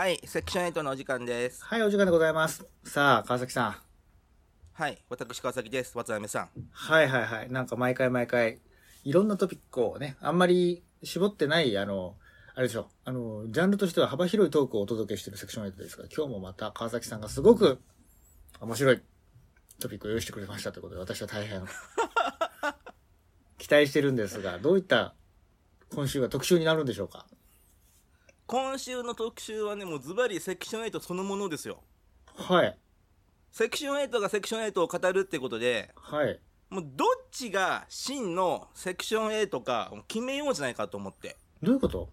[0.00, 1.62] はい、セクション8のお時間です。
[1.62, 2.64] はい、お時間でございます。
[2.84, 3.76] さあ、川崎さん。
[4.72, 5.94] はい、私川崎です。
[5.94, 6.48] 渡辺さん。
[6.72, 7.52] はいはいはい。
[7.52, 8.60] なんか毎回毎回、
[9.04, 12.16] いろんなトピックをね、あんまり絞ってない、あの、
[12.54, 17.78] あれでしょ、あの、ジャンルとしては幅広いトークをお届けしているセクション8ですが、今日もまた川崎さんがすごく
[18.58, 19.02] 面白い
[19.80, 21.62] トピックを用意してくれましたということで、私は大変
[23.58, 25.14] 期待してるんですが、どういった
[25.94, 27.26] 今週は特集になるんでしょうか？
[28.50, 31.84] 今週の特集はね、もうズバリセクション8そのものですよ。
[32.34, 32.76] はい。
[33.52, 36.40] セクション8がセクション8を語るってことで、はい。
[36.68, 41.36] もうどっちが真のセクション8か決めようじゃないかと思って。
[41.62, 42.08] どういうこと？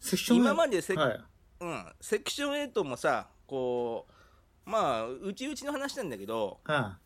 [0.00, 1.20] セクション今までセクはい。
[1.60, 4.06] うん、セクション8もさ、こ
[4.66, 6.96] う、まあ、うちうちの話なんだけど、あ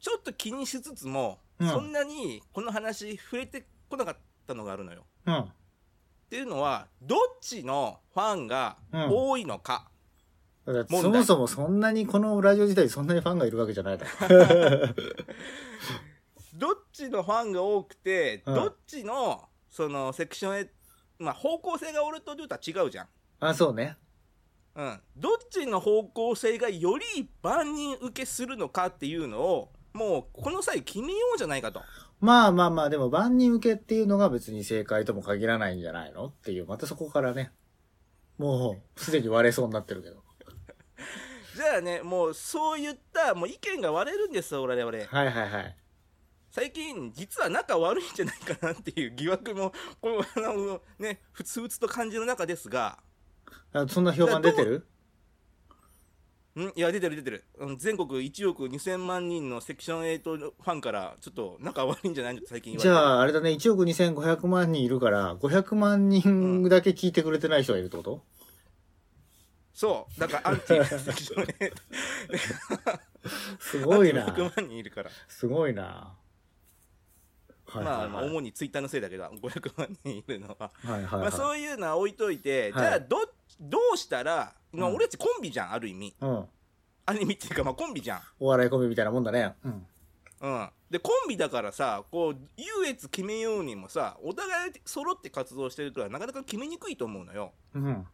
[0.00, 5.04] ちょっと気にしつつも、うんそんなにこの話触れてこなかったのがあるのよ。
[5.26, 5.40] あ。
[5.40, 5.52] うん。
[6.28, 9.88] っていうのは、どっちのファンがうん多いのか。
[10.66, 14.10] だから問題そもそもそんなにこのラジオ自体そんなにファンがいるわけじゃないだろ。
[16.52, 20.70] どっちのファンが多くて、うんどっちの、その、セクションへ、
[21.18, 23.08] まあ、方向性が俺とデュータは違うじゃん。
[23.40, 23.96] あ、そうね。
[24.74, 25.00] うん。
[25.16, 31.80] どっちの方向性がより万人受けするのかっていうのを、もう、この際決めようじゃないかと。
[32.20, 37.52] まあまあまあ、でも万人受けっていうのが別に正解とも限らないんじゃないのっていう、またそこからね、
[38.38, 40.22] もうすでに割れそうになってるけど。
[41.56, 44.96] じゃあね、もう、そういった、もう意見が割れるんですよ、我々。
[44.96, 45.76] はいはいはい。
[46.50, 53.00] 最近、実は仲悪いんじゃないかなっていう疑惑も、この、あの、ね、ふつふつと感じる中ですが、
[53.72, 54.86] あそんな評判出てる？
[56.66, 56.72] ん？
[56.74, 57.44] いや出てる出てる。
[57.58, 62.34] うん全国1億2000万人のセクション8ファンからちょっと仲悪いんじゃない？
[62.34, 68.22] の最近じゃあ、あれだね、1億2500万人いるから、500万人だけ聞いてくれてない人がいるってこと、
[69.72, 70.20] そう。
[70.20, 72.98] だからアンティ セクション8
[73.60, 74.26] すごいな。
[74.34, 76.14] 500万人いるから、すごいな。
[77.68, 78.12] はいまあ、はいはい。
[78.12, 81.32] まあ主にツイッターのせいだけど500万人いるのは、はいはいまあ、はい。
[81.32, 83.16] そういうのは置いといて、はいじゃあど
[83.60, 86.44] どうしたら、まあうん俺たちコンビじゃんある意味うん。
[87.06, 89.54] ある意味っていうか、まあ、コンビじゃんお笑いコンビみたいなもんだね。
[89.64, 89.86] うん。
[90.40, 98.06] うん、でコンビだからさこう優越決めようにもさお互い揃って活動してるからなかなか決めにくいと思うのようん。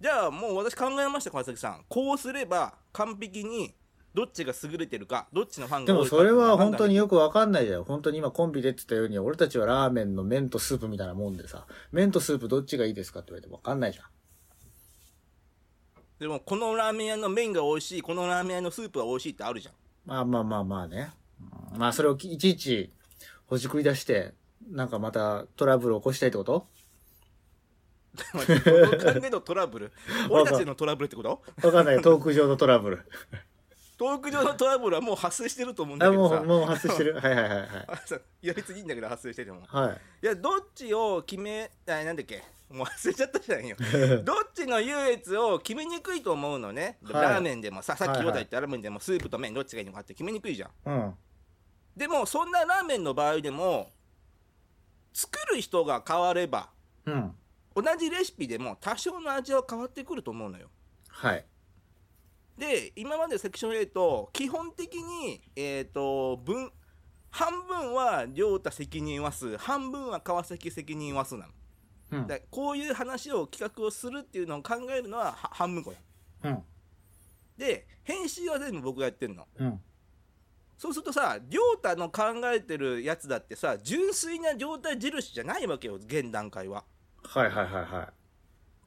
[0.00, 3.74] じゃあもう私考えました川崎さんこうすれば完璧に
[4.16, 7.84] どっちが優れてるかどっちのファンでが多いかもそれは本当にによくわかんないじゃん。
[7.84, 14.04] 本当に今コンビでって言ったように、俺たちはラーメンの麺とスープみたいなもんでさ、麺とスープどっちがいいですかって言われてもわかんないじゃん。
[16.18, 19.74] でもこのラーメン屋の麺が美味しいこのラーメン屋のスープが美味しいってあるじゃん
[20.06, 21.10] まあまあまあまあね。
[21.72, 22.90] うんまあそれをいちいち
[23.44, 24.32] ほじくり出して、
[24.70, 26.66] なんかまたトラブルを起こしたいってこと？
[28.32, 29.92] 待ってこの考えのトラブル？
[30.30, 31.42] 俺たちのトラブルってこと？
[31.62, 32.00] わかんない。
[32.00, 33.00] トーク上のトラブル。
[33.96, 37.14] トーク上のトラブルはもう発生してると思うんだあ、けどさもう、発生してる。
[37.20, 37.68] はいはいはいはい。
[38.42, 40.00] いや別にいいんだけど発生しててもはい。
[40.22, 43.76] いやどっちを決めあなんだっけもう忘れちゃったじゃんよ
[44.24, 51.14] どっちの優越を決めにくいと思うのね、はいラーメンでもささっき言ったラーメンでもスープと麺どっちがいいのかって決めにくいじゃんうん。
[51.96, 53.92] でもそんなラーメンの場合でも
[55.12, 56.70] 作る人が変われば
[57.06, 57.36] うん。
[57.74, 60.68] 同じレシピでも多少の味は変わってくると思うのよ
[61.08, 61.44] はい。
[62.58, 66.70] で今までセクション8基本的にえっ、と分
[67.30, 71.52] 半分は亮太責任はす半分は川崎責任はすなの
[72.12, 72.26] うん。
[72.26, 76.62] でこういう話を企画をするっていうのを考えるのはは半分こやうん。
[77.58, 79.80] で編集は全部僕がやってんのうん。
[80.78, 86.84] そうするとさ亮太の考えてるやつだってさ純粋な状態印じゃないわけよ現段階は
[87.22, 88.10] はいはいはいは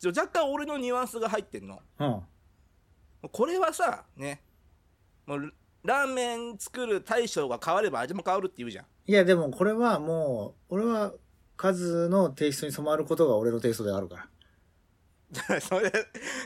[0.04, 0.08] い。
[0.08, 2.22] 若干俺のニュアンスが入ってんのうん。
[3.28, 4.42] これはさね
[5.26, 5.54] もう
[5.84, 11.14] ラーメン作る大将が変われば味も変わるって言うじゃんいやでもこれはもう、俺は
[11.58, 14.28] 数のテイストに染まることが俺のテイストであるから。
[15.62, 15.92] それ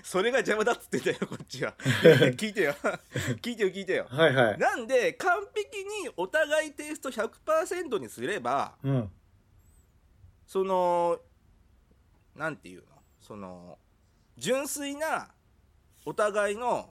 [0.04, 1.74] それが邪魔だっつってんだよこっちは
[2.36, 2.74] 聞いてよ
[3.42, 4.58] 聞いてよ聞いてよはいはい。
[4.58, 9.12] なんで完璧にお互いテイスト100%にすればうん。
[10.46, 11.20] その
[12.36, 12.88] なんていうの？
[13.22, 13.78] その
[14.38, 15.30] 純粋な
[16.06, 16.90] お互いの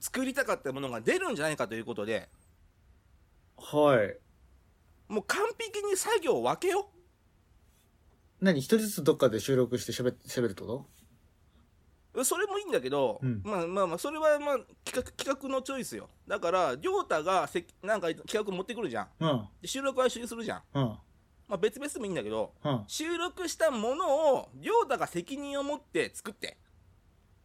[0.00, 2.28] 作りたかったものが出るんじゃないかということで
[3.56, 4.16] はい。
[5.12, 6.88] もう完璧に作業を分けよ
[8.40, 10.86] 何一人ずつどっかで収録して喋って、喋るってこ
[12.14, 19.48] うそれもいいんだけど、うんまあまあまあそれはまあ企画企画のチョイスよだから亮太がせなんか企画持ってくるじゃんとうん。
[19.62, 20.82] で収録は一緒にするじゃんうん。
[20.82, 20.98] も
[21.48, 22.84] まあ、別々でもいいんだけどうん。
[22.86, 26.58] 収録したものを亮太が責任を持って作って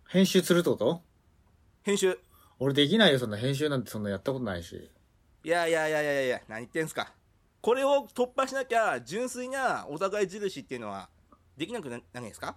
[0.10, 1.02] 編集するってこと？
[1.84, 2.18] 編集
[2.60, 4.90] 俺できないよ、そんな編集なんてそんなやったことないし。
[5.44, 7.14] いやいやいやいやいや何言ってんすか
[7.62, 11.10] これを突破しなきゃ純粋なお互い印っていうのは
[11.56, 12.56] できなくなないですか？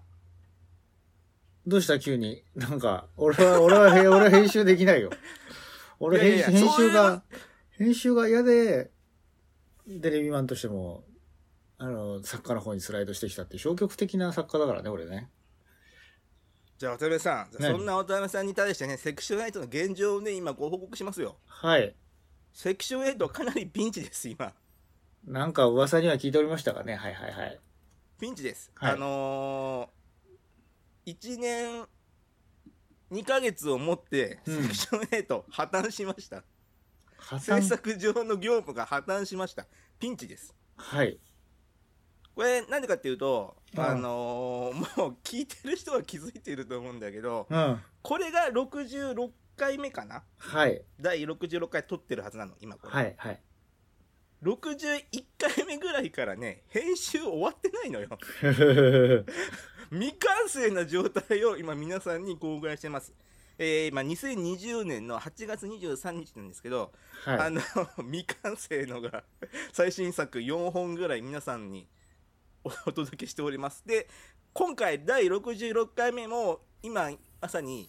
[1.67, 2.43] どうした急に？
[2.55, 5.11] なんか、俺は、俺は、へ俺は編集できないよ。
[6.01, 7.23] 俺編集、編集が、
[7.73, 8.91] 編集が嫌で、
[10.01, 11.05] テレビマンとしても、
[11.77, 15.29] あの、作家の方にスライドしてきたって消極的な作家だからね、俺ね。
[16.81, 21.95] じゃあ渡辺さん何そんな渡辺さんに対してねセクション8の現状をね今ご報告しますよはい。
[22.55, 24.55] セクション8はかなりピンチです今
[25.27, 26.97] なんか噂には聞いておりましたがね？
[26.97, 27.61] はいはいはい。
[28.19, 31.87] ピンチです、はいあのー、1年
[33.13, 36.45] 2ヶ月をもってうんセクション8破綻しました、
[37.19, 37.63] 破制産。
[37.63, 39.67] 作上の業務が破綻しました
[39.99, 41.19] ピンチですはい。
[42.41, 47.79] これなんでかっていうと、うんあのーもう聞いてる人は気づいてると思うんだけどうん。
[48.01, 49.29] これが66
[49.59, 50.23] 回目かな？
[50.39, 50.81] はい。
[50.99, 53.41] 第66回撮ってるはずなの今これ、はいはい。
[54.43, 58.09] 61回目ぐらいからね編集終わってないのよ
[59.93, 63.13] 未完成な状態を今皆さんに公開してます
[63.59, 66.91] えー、今2020年の8月23日なんですけど、
[67.27, 67.51] あはい。
[67.51, 67.61] の
[68.11, 69.25] 未完成のが
[69.75, 71.87] 最新作4本ぐらい皆さんに
[72.65, 73.87] お お届けしております。
[73.87, 74.09] で
[74.53, 77.11] 今回第66回目も今
[77.41, 77.89] まさに、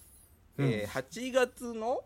[0.57, 2.05] えー8月の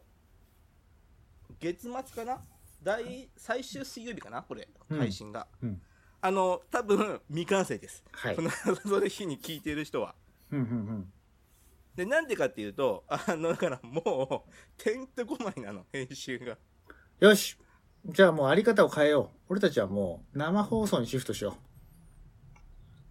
[1.59, 2.41] 月末かな？
[2.83, 4.43] 第最終水曜日かな？
[4.43, 4.99] これうん。
[4.99, 5.81] 配信が、うん。
[6.21, 8.35] あの多分未完成です、はい。
[8.35, 8.49] その
[8.81, 10.15] その日に聞いている人は。
[10.51, 11.13] うんうんうん。
[11.95, 14.51] でなんでかっていうとあのだからもう
[14.83, 16.57] てんてこまいなの編集が。
[17.19, 17.57] よし。
[18.05, 19.37] じゃあもうあり方を変えよう。
[19.49, 21.57] 俺たちはもう生放送にシフトしよ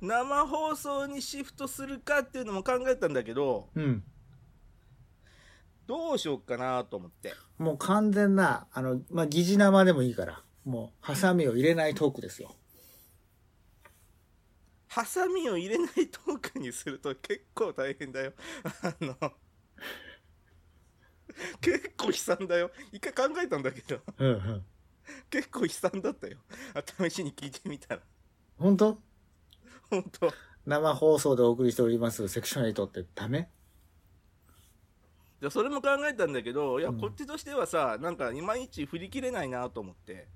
[0.05, 3.81] 生放送にシフトするかっていうのも考えたんだけどう。
[3.81, 4.05] うん。
[5.87, 12.55] どうしようかなと思ってもう完全な、あの、まあ、疑似生でもいいから、もう、ハサミを入れないトークですよ。
[14.89, 18.33] ハサミを入れないトークにすると結構大変だよ
[18.81, 19.17] あの
[21.61, 24.65] 結構悲惨だよ一回考えたんだけどうんうん。
[25.31, 26.39] 結構悲惨だったよ
[26.75, 28.03] あ試しに聞いてみたら
[28.57, 29.03] 本当？
[29.91, 30.33] 本当。
[30.67, 33.51] 生放送でお送りしておりますセクション8ってダメ？
[35.41, 37.01] じゃそれも考えたんだけどいや、うん。
[37.01, 40.27] こっちとしてはさなんかいまいち振り切れないなと思って。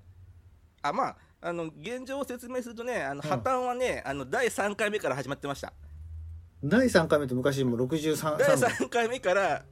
[0.81, 3.29] あまああの現状を説明するとねあのうん。
[3.29, 5.73] 破綻はね、あの第3回目から始まってました。
[6.63, 9.07] 第3回目って昔もう63、第3 3回。
[9.07, 9.65] 目から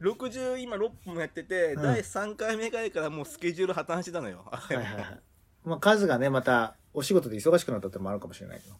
[0.00, 1.82] 60今6本やってて、うん。
[1.82, 5.20] 第3回目ぐらいからもうスケジュール破綻してたのよ、はいはいはい。
[5.64, 8.74] まあ、数がね、また、お仕事で忙しくなったってのもあるかもしれないけど。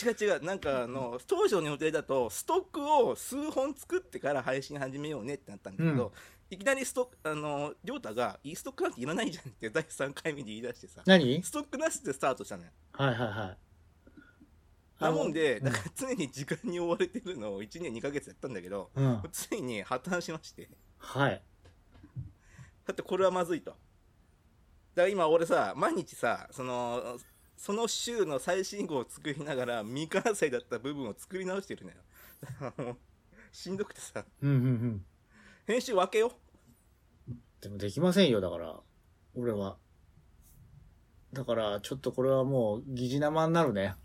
[0.00, 6.10] 違う違うなんかあの当初の予定だとストックを数本作ってから配信始めようねってなったんだけど、うん
[6.50, 11.42] いきなりストックあの亮太が「いいストックなんていらないじゃん」って第3回目で言い出してさ何？
[11.42, 13.58] ストックなしでスタートしたのよはいはいはい。
[14.98, 19.22] なもんで、うんだから常に時間に追われてるのを1年2ヶ月やったんだけど、うん。
[19.30, 20.68] ついに破綻しまして、
[20.98, 21.42] はい。
[22.86, 23.70] だってこれはまずいと。
[23.70, 23.82] だか
[25.02, 27.18] ら今俺さ、毎日さ、その、
[27.58, 32.96] その週の最新号を作りながら未完成だった部分を作り直してるのよ。
[33.52, 35.04] しんどくてさ、うんうんうん。
[35.66, 36.32] 編集分けよ
[37.60, 38.80] でもできませんよ、だから。
[39.34, 39.76] 俺は。
[41.32, 43.96] だから、ちょっとこれはもう、疑似生になるね。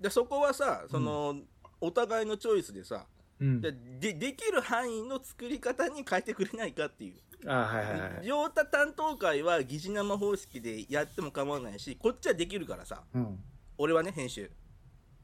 [0.00, 0.02] う。
[0.02, 1.40] で、そこはさ、その、
[1.80, 3.06] お互いのチョイスでさ、
[3.40, 3.60] うん。
[3.62, 7.14] ででできる範囲の作り方に変えてくれないかっていう。
[7.46, 8.26] あはいはいはい。
[8.26, 13.38] 両太担当会は疑似生方式でやっても構わないしこっちはできるからさうん。
[13.78, 14.50] 俺はね編集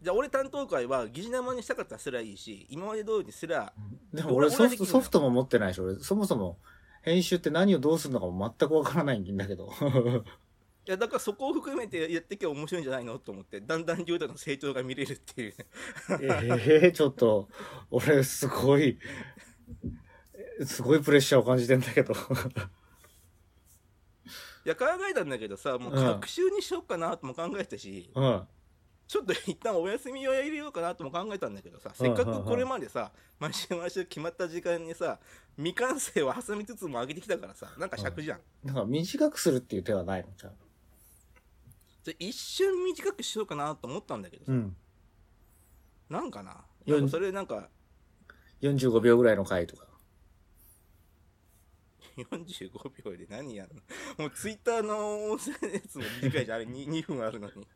[0.02, 3.72] じゃあ俺担当会は疑似生にしたかったらすらいいし今まで通りにすら
[4.12, 6.58] でも俺ソフト、ソフトも持ってないし、俺、そもそも、
[7.02, 9.70] 編集って何をどうするのかも全くわからないんだけど。
[10.88, 15.66] いやだからそこを含めてやっていけば面白いんじゃないのと思ってだんだん両太の成長が見れるっていうね
[16.68, 17.48] ええちょっと、
[17.90, 18.98] 俺、すごい、
[20.64, 22.14] すごいプレッシャーを感じてんだけど。
[22.14, 22.16] い
[24.68, 28.48] や考えたんだけどさもううん学習にしようかなとも考えたし、うん。
[29.06, 35.20] ちょっと一旦お休みを入れようかなとも考えたんだけどさせっかくこれまでさ毎週毎週決まった時間にさ
[35.56, 40.28] 未完成を挟みつつも上げてきたからさなんか尺じゃん、だから短くするっていう手はないの？
[42.02, 44.76] じゃ一瞬短くしようかなと思ったんだけどさ、うん。
[46.10, 46.64] なんかな？
[46.86, 47.68] よんなんかそれなんか
[48.62, 49.85] 45秒ぐらいの回とか。
[52.16, 53.82] 45秒で何やるの？
[54.24, 57.66] もうツイッターの音声のやつも短いじゃんあれ 2, 2分あるのに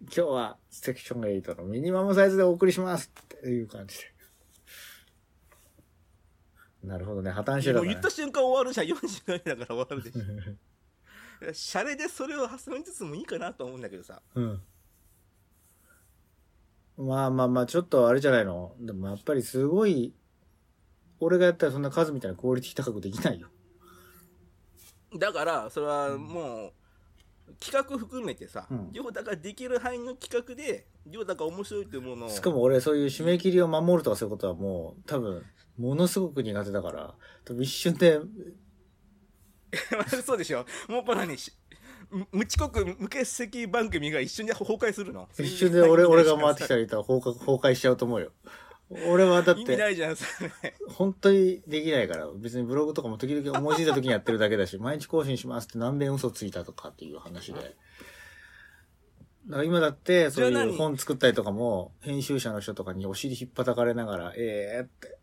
[0.00, 4.04] 今日はセクション8のミニマムサイズでお送りしますっていう感じで。
[6.84, 7.30] なるほどね。
[7.32, 14.62] 破綻してたねもう言った瞬間終わるじゃん40回目だから終わるでしょ シャレでそれを挟みつつもいいかなと思うんだけどさうん。
[16.96, 18.74] まあまあまあ、ちょっとあれじゃないの？
[18.80, 20.14] でもやっぱりすごい、
[21.20, 23.48] 俺がやったらそんな数みたいなクオリティ高くできないよ。
[25.16, 26.72] だからそれはもう
[27.60, 35.42] 企画含めてさうん亮太ができる範囲の企画で亮太が面白いというものをしかも俺そういう締め切りを守るとかそういうことはもう、多分、
[35.78, 38.20] ものすごく苦手だから、多分一瞬で、
[40.24, 41.52] そうでしょもうこのにし
[42.10, 45.28] む無遅刻無欠席番組が一瞬で崩壊するの？
[45.38, 48.32] 一瞬で俺、俺が回ってきたらら言ったら崩壊しちゃうと思うよ。
[48.90, 50.50] 俺はだっ意味て、ないじゃんそれ
[50.88, 57.60] 本当にできないから、別にブログとかも時々思いついた時にやってるだけだし、 毎日更新しますって何遍嘘ついたとかっていう話で。
[59.46, 65.18] だから今だって、そういう本作ったりとかも、編集者の人とかにお尻引っ叩かれながら、ええー、って、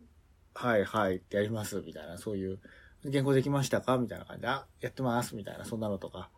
[0.53, 2.59] はいはいってやります、みたいな、そういう、
[3.03, 3.97] 原稿できましたか？
[3.97, 6.29] みたいな感じで、あ、やってます、みたいな、そんなのとか。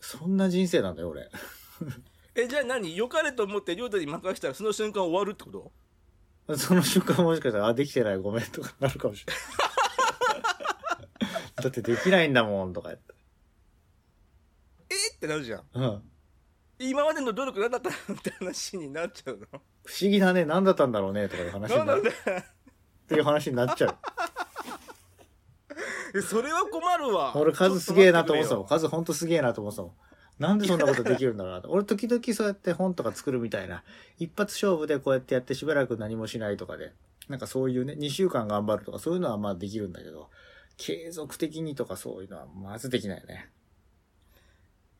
[0.00, 1.28] そんな人生なんだよ、俺。
[2.36, 2.96] えじゃあ何？
[2.96, 5.72] 良かれと思って亮太に任せたらその瞬間終わるってこと？
[6.56, 9.42] その瞬間もしかしたら、あ、できてない、ごめんとかなるかもしれない。
[11.62, 13.14] だってできないんだもん、とか言って。
[14.90, 16.02] えってなるじゃんうん。
[16.78, 19.60] 今までの努力何だったのって話になっちゃうの？
[19.84, 22.12] 不思議だね、何だったんだろうね、とかいう話になるっ
[23.06, 23.96] ていう話になっちゃう。
[26.16, 28.66] えそれは困るわ俺数すげえなと思ってたもん。
[28.66, 29.92] 数ほんとすげえなと思ってたもん。
[30.40, 31.68] なんでそんなことできるんだろうなと。
[31.70, 33.84] 俺時々そうやって本とか作るみたいな。
[34.18, 36.94] 一発勝負でこうやってやってしばらく何もしないとかで。
[37.28, 40.30] なんかそういうね、2週間頑張るとかそういうのはまあできるんだけど、
[40.78, 43.50] 継続的にとかそういうのはまずできないね。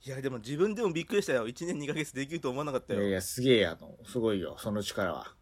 [0.05, 3.99] いやでも自分でもびっくりしたよ1年2ヶ月できると思わなかったよいやいや、すげえやの。
[4.05, 5.35] すごいよ、その力は。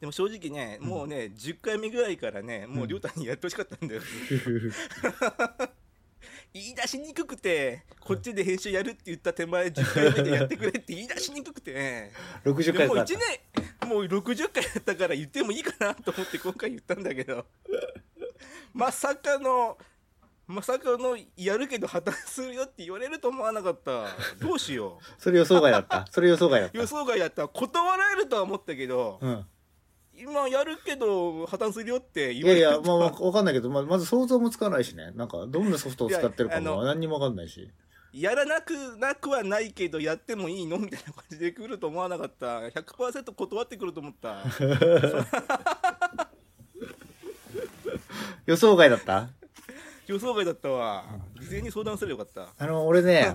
[0.00, 4.02] でも正直ねうんもうね10回目ぐらいからねもう亮太にやってほしかったんだよ
[6.54, 12.12] 言い出しにくくてこっちで編集やるって言った手前10回目でやってくれって言い出しにくくてね
[12.46, 13.18] 60でもう回かかった1。
[13.82, 17.44] 年もう60回やったから言ってもいいかなと思って今回言ったんだけど
[18.72, 19.76] まさかの
[20.46, 24.06] まさかのやるけど破綻するよって言われると思わなかった
[24.38, 26.06] どうしよ それ予想外だった。
[26.12, 29.26] それ予想外だっう予想外やったら断られるとは思ったけどた。
[29.26, 29.46] うん。
[30.16, 35.10] 今やるけど破綻するよってい言わやいや、れるとはまあまあ、わかんないけど、まあ、まず想像もつかないしね。
[35.16, 37.70] なんか、どんなソフトを使ってるかも何にもわかんないし。
[38.12, 44.44] やらなくなくはないけどやってもいいのみたいな感じで来ると思わなかった100%断ってくると思った
[48.46, 49.30] 予想外だった？
[50.06, 51.04] 予想外だったわ
[51.40, 53.34] 事前に相談すればよかったあの、俺ね、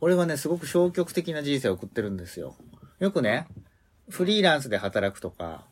[0.00, 2.56] 俺はね、すごく消極的な人生を送ってるんですよ。
[2.98, 3.46] よくね、
[4.08, 5.64] フリーランスで働くとか、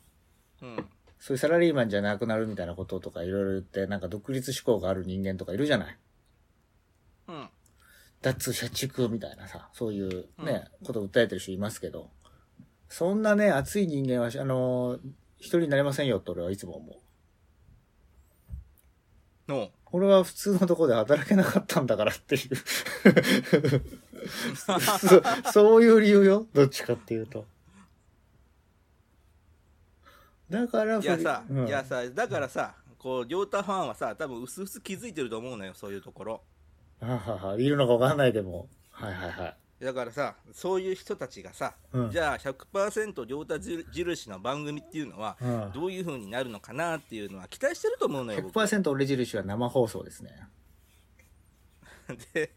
[0.63, 0.87] うん
[1.23, 5.97] そういうサラリーマンじゃなくなるみたいなこととかいろいろ言って、なんか独立志向がある人間とかいるじゃない？
[7.29, 7.49] うん
[8.23, 12.09] 脱社畜みたいなさ、そういうね、ことを訴えてる人いますけど、
[12.89, 14.99] そんなね、熱い人間は、あの、
[15.39, 16.93] 一人になれませんよって俺はいつも思
[19.49, 19.53] う。
[19.53, 22.57] の俺は普通のとこで働けなかったんだからっていう
[24.57, 24.79] そ。
[25.53, 26.47] そういう理由よ？
[26.55, 27.47] どっちかっていうと。
[30.51, 36.43] だからいやさ、うんいやさだからさこう亮太ファンはさ多分薄々気づいてると思うのよそういうところ
[37.01, 38.69] はははいるのかわかんないでも。
[38.91, 39.57] はいはいはい。
[39.85, 43.59] だからさそういう人たちがさ、うんじゃあ100%亮太
[43.93, 50.33] 印の番組っていうのはうんどういう風になるのかなっていうのは期待してると思うのよ僕100%俺印は生放送ですね。
[52.35, 52.53] で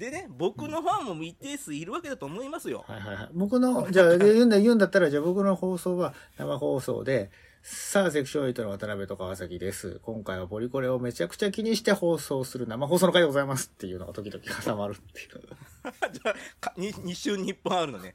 [0.00, 3.28] でね僕のファンも一定数いるわけだと思いますよ、はいはいはい。
[3.34, 7.30] 僕の、 じゃあ言うんだ、言うんだったら、じゃあ僕の放送は生放送で、
[7.62, 10.00] さあ、セクション8の渡辺と川崎です。
[10.02, 15.28] 今回はポリコレをめちゃくちゃ気にして放送する生放送の回でございますっていうのが時々挟まるっていう。
[16.10, 18.14] じゃあか 2, 週に1本あるのね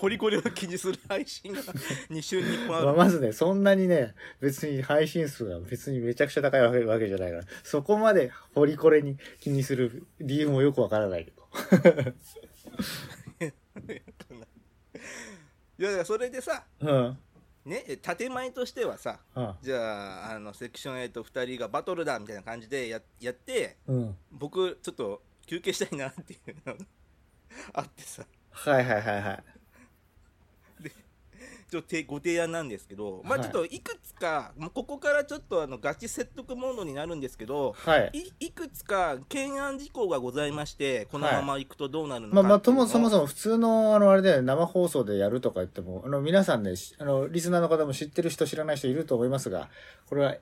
[0.00, 11.42] ポリコレを気にする配信が2週に1本あるまあ、まずね、そんなにね、別に配信数が別にめちゃくちゃ高いわけじゃないから、そこまでポリコレに気にする理由もよくわからないけど。
[15.78, 17.18] いやいやそれでさうん。
[17.66, 17.84] ね
[18.16, 19.54] 建前としてはさうん。
[19.60, 24.16] じゃああのセクション82人がバトルだみたいな感じでややってうん。
[24.30, 26.84] 僕ちょっと休憩したいなっていうのが
[27.74, 29.59] あってさはいはいはいはい。
[31.70, 38.10] ちょご提案なんですけど、まあはいちょっといくつかもうここからちょっとあのガチ説得モードになるんですけどはい。
[38.12, 49.68] いいくつか懸案事項がございましてこのままいくとどうなるのかまあまあ、とも、そもそも普通の、あの、あれで生放送でやるとか言っても、あの、皆さんね、しあの、リスナーの方も知ってる人知らない人いると思いますが、
[50.08, 50.36] これは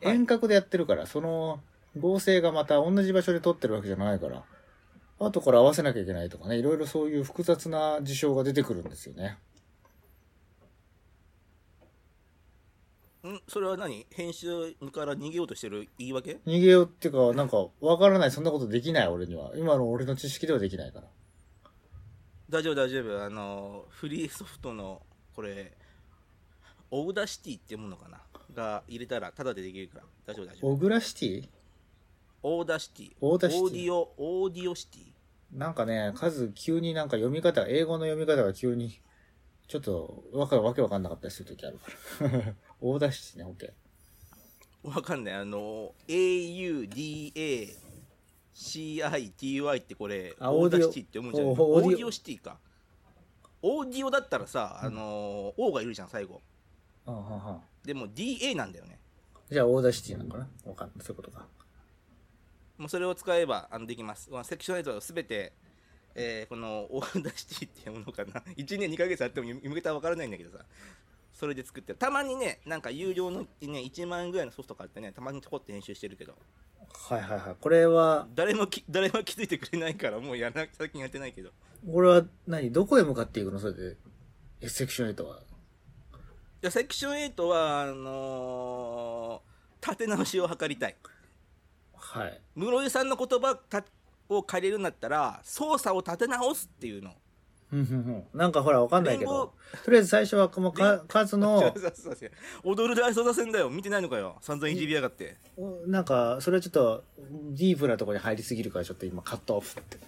[0.00, 1.60] 遠隔でやってるから、その
[1.98, 4.42] 合成がまた同じ場所で撮ってるわけじゃないから、
[5.18, 9.38] 後から合わせなきゃいけないとかね、いろいろそういう複雑な事象が出てくるんですよね。
[13.28, 14.06] んそれは何？
[14.10, 16.38] 編集から逃げようとしてる言い訳？
[16.46, 19.52] 逃げようっていうか、なんか、わからない、そんなことできない、俺には。
[19.56, 21.06] 今の俺の知識ではできないから。
[22.50, 23.24] 大丈夫大丈夫。
[23.24, 25.02] あのフリーソフトの
[25.34, 25.72] これ
[26.90, 28.20] Audacity ってものかな？
[28.54, 30.04] が入れたらタダでできるから。
[30.26, 30.70] 大丈夫大丈夫。
[30.70, 31.48] オグラシティ？
[32.42, 33.12] オーダーシティ。
[33.20, 33.64] オーダーシティ。
[33.64, 35.58] オーディオオーディオシティ。
[35.58, 39.00] なんかね、数急になんか読み方、英語の読み方が急に、
[39.68, 42.54] ちょっと、わか、わけわかんなかったりするときあるから。
[42.86, 43.72] 大出しね、オッケ
[44.82, 47.72] わかんないあの AUDACITY
[49.80, 52.58] ってこれあオーダーシティって読むんじゃないオーディオシティか
[53.62, 57.10] オーディオだったらさ、あの O がいるじゃん最後ー。
[57.10, 58.98] はでも DA なんだよね
[59.50, 60.48] じゃあ、大出シティなのかな？
[60.66, 61.04] わかんない。
[61.04, 61.46] そういうことか。
[62.76, 64.28] もうそれを使えばあのできます。
[64.30, 65.52] まあセクションエイトはすべて、
[66.14, 68.42] えーこのオーダーシティっていうものかな。
[68.56, 70.64] 1年2ヶ月あっても向けたら分からないんだけどさ。
[71.44, 76.34] それで作ってるたまにね、なんか有料のね、1万円ぐらいのソフト買ってね、たまにちょこって編集してるけど、
[77.10, 77.56] はいはいはい。
[77.60, 81.50] これは、誰もき誰も気づいてくれないから、もうやらな最近やってないけど。
[81.86, 82.72] これは何？
[82.72, 83.58] どこへ向かっていくの？
[83.58, 83.96] それで。
[84.62, 85.40] えセクション8は。
[86.62, 90.96] じゃセクション8は、あのー立て直しを図りたい。
[91.94, 92.40] はい。
[92.54, 93.84] 室井さんの言葉た
[94.30, 97.10] を借りるんだったら、操作を立て直すっていうの。
[98.32, 99.52] なんかほらわかんないけど、
[99.84, 101.74] とりあえず最初はこのか数の、
[102.62, 103.70] 踊る大捜査線だよ。
[103.70, 104.38] 見てないのかよ。
[104.40, 105.36] 散々いじりやがって。
[105.86, 109.98] なんか、それはちょっと、ディープなところに入りすぎるから、ちょっと今カットオフって。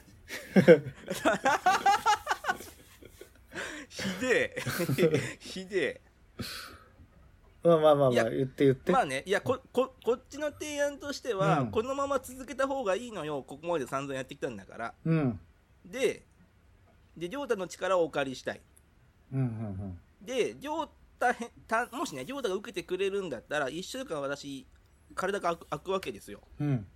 [3.89, 4.63] ひでえ。
[5.41, 6.01] ひでえ。
[7.67, 8.93] まあまあまあまあ、いや言って言って。
[8.93, 13.43] まあね、いやここ、こっちの提案としては、うんこのまま続けた方がいいのよ。
[13.43, 14.95] ここまで散々やってきたんだから。
[15.05, 15.41] うん。
[15.85, 16.23] で、
[17.17, 18.61] で、りょうたの力をお借りしたい。
[19.33, 24.67] うんうんで、りょうたへた、もしね、りょうたが受けてくれるんだったら、1週間私、
[25.15, 26.41] 体が開くわけですよ。
[26.61, 26.67] うん。
[26.69, 26.87] うん。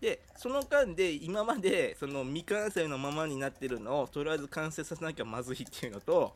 [0.00, 6.34] で、その間で、今まで、その未完成のままになってるのを、とりあえず完成させなきゃまずいっていうのと、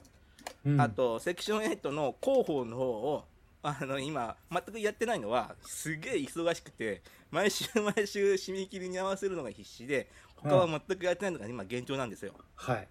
[0.65, 3.25] うん、あと、セクション8の広報の方を、
[3.63, 12.35] あの、今、全くやってないのは、すげえ忙しくて、毎週毎週締め切りに合わせるのが必死で、他は全くやってないのが今現状なんですよ。
[12.57, 12.89] はい。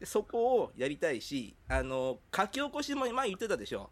[0.00, 3.90] でそこをやりたいし、あの、書き起こしも前言ってたでしょ。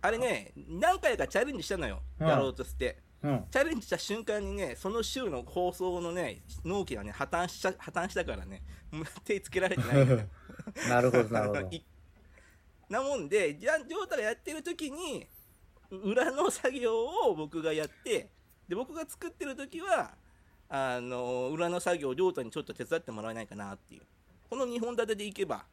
[0.00, 2.02] あれね、何回かチャレンジしたのよ。
[2.18, 2.98] うんやろうとして。
[3.22, 3.44] うん。
[3.50, 8.62] チャレンジした瞬間にね、その週の放送のね、納期がね、破綻しちゃ、破綻したからね、
[9.24, 10.28] 手つけられてない。
[10.88, 11.60] なるほど、なるほど。
[11.70, 11.84] い
[12.88, 15.28] なもんで、じゃあ、ジョータがやってる時に、
[15.90, 18.30] 裏の作業を僕がやって、
[18.66, 20.16] で、僕が作ってる時は、
[20.70, 24.02] あの、裏の作業をジョータにちょっと手伝ってもらえないかなっていう。
[24.52, 25.64] この2本立てでいけば、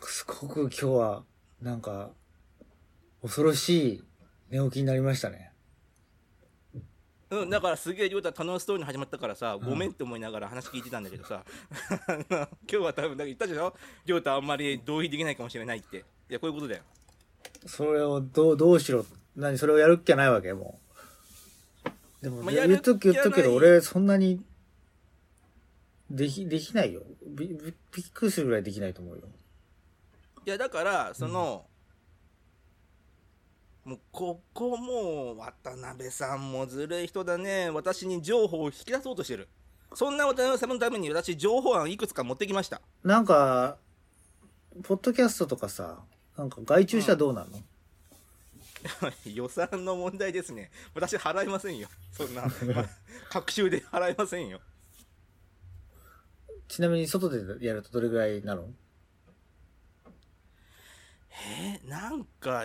[0.00, 1.24] すごく今日は、
[1.60, 2.08] なんか、
[3.20, 4.04] 恐ろしい
[4.48, 5.52] 寝起きになりましたね。
[7.28, 11.44] うん、だからすげえ、りょうた楽しそうに始まったからさ、んごめんって思いながら話聞いてたんだけどさ、
[12.08, 13.76] あの今日は多分、だから言ったでしょ？
[14.06, 15.98] りょうたあんまり同意できないかもしれないって。
[15.98, 16.82] いや、こういうことだよ。
[17.66, 19.04] それをどう、どうしろ？
[19.36, 20.80] 何それをやるっきゃないわけも
[21.84, 21.90] う。
[22.22, 24.40] でも、まあ言っとく言っとくけど、俺、そんなに、
[26.10, 27.02] でき、できないよ。
[27.24, 27.74] び、びびっ
[28.12, 29.22] くりするぐらいできないと思うよ。
[30.44, 31.66] いや、だから、その、
[33.84, 37.70] もう、ここもう、渡辺さんもずるい人だね。
[37.70, 39.48] 私に情報を引き出そうとしてる。
[39.94, 42.80] そんな渡辺さんのために私、情報案いくつか持ってきました。
[43.04, 43.78] なんか、
[44.82, 46.00] ポッドキャストとかさ、
[46.36, 47.58] なんか外注したらどうなるの、
[49.32, 50.70] 予算の問題ですね。
[50.94, 51.88] 私、払いませんよ。
[52.12, 52.44] そんな、
[53.30, 54.60] 各週で払いませんよ。
[56.70, 58.68] ちなみに外でやるとどれぐらいなの？
[61.30, 62.64] えーなんか、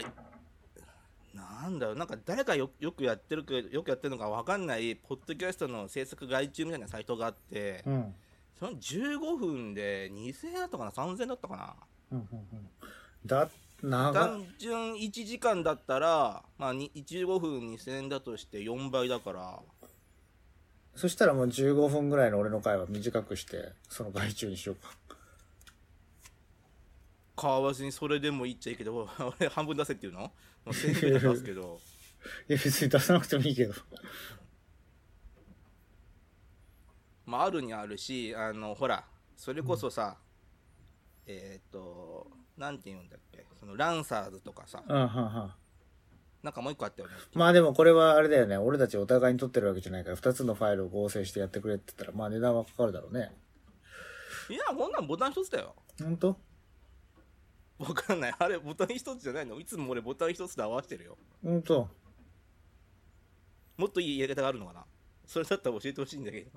[1.34, 8.14] なんだろう、なんか誰かよよくやってるか、よくやってるのかわかんない、ポッドキャストの制作外注みたいなサイトがあって、うん。
[8.60, 11.76] その15分で2000円だったかな、3000円だったかな？
[12.12, 12.70] うんうんうん。
[13.26, 13.50] だ。
[13.82, 19.60] 単純1時間だったら、まあ、に15分2000円だとして4倍だから、
[20.96, 24.94] そしたらもう15分ぐらいの俺の回は短くして、その外注にしようか。
[27.36, 30.22] 買わずにそれでもいいっちゃいいけど俺半分出せっていうの？
[30.22, 30.32] も
[30.68, 31.82] う1000円ぐらい出すけど
[32.48, 33.74] いや、別に出さなくてもいいけど。
[37.26, 39.04] まああるにはあるしあのほら
[39.36, 40.18] それこそさ、
[41.26, 43.46] えっ、となんて言うんだっけ？
[43.60, 45.54] そのランサーズとかさうん、はんはん。
[46.46, 47.16] なんかもう一個あったよね。
[47.34, 48.56] まあでもこれはあれだよね。
[48.56, 53.32] 俺たちお互いに取ってるわけじゃないから、二つのファイルを合成してやってくれって言ったら、まあ値段はかかるだろうね。
[54.50, 55.76] いやこんなんボタン一つだよ。
[56.02, 56.38] ほんと？
[57.80, 58.36] わかんない。
[58.38, 59.60] あれボタン一つじゃないの？
[59.60, 61.18] いつも俺ボタン一つで合わせてるよ。
[61.44, 61.90] ほんと？
[63.78, 64.86] もっといいやり方があるのかな？
[65.26, 66.52] それだったら教えてほしいんだけど。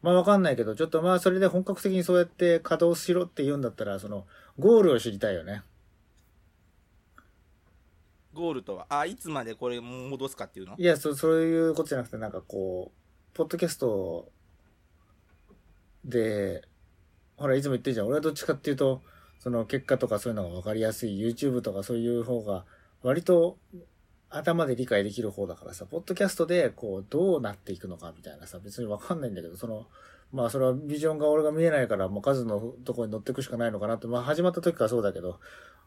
[0.00, 4.26] まあわかんないけど、ちょっとまあそれで本格的にそうやって稼働しろって言うんだったら、その、
[4.58, 5.62] ゴールを知りたいよね。
[8.34, 8.86] ゴールとは？
[8.88, 10.74] あいつまでこれ戻すかっていうの？
[10.78, 14.30] いや、そそういうことじゃなくて、なんかこう、ポッドキャスト
[16.04, 16.62] で、
[17.36, 18.06] ほら、いつも言ってるじゃん。
[18.06, 19.02] 俺はどっちかっていうと、
[19.38, 22.64] その結果とかそういうのが分かりやすい YouTube とかそういう方が、
[23.02, 23.58] 割と
[24.30, 29.86] 頭で理解できる方だからさ、ポッドキャストでこう、どうなっていくのかみたいなさ、別に分かんないんだけど、その、
[30.32, 35.40] まあそれはビジョンが俺が見えないから、もう数のところに乗っていくしかないのかなって、まあ始まった時からそうだけど、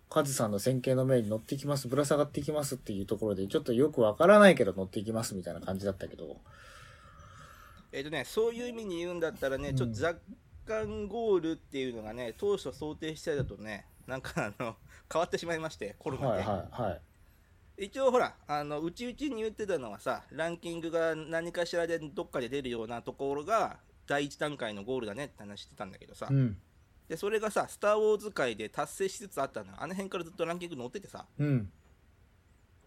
[0.10, 6.38] カズさんの線形の面に乗っていきます、ぶら下がっていきますっていうところで、ちょっとよくわからないけど乗っていきますみたいな感じだったけど、
[7.92, 10.20] えっ、とねそういう意味に言うんだったらね、うんちょっと若
[10.66, 14.76] 干ゴールっていうのがね当初想定してたとねなんかあの
[15.12, 16.96] 変わってしまいましてコロナで、はいはいは
[17.78, 17.86] い。
[17.86, 26.58] 一応ほらあのうちうちに言ってたのはさランキングが何かしらでどっかで出るようなところが第一段階のゴールだねって話してたんだけどさ、うん。
[27.08, 31.72] でそれがさ「スター・ウォーズ」界で達成しつつあったのよあの辺からずっとランキング載っててさうん。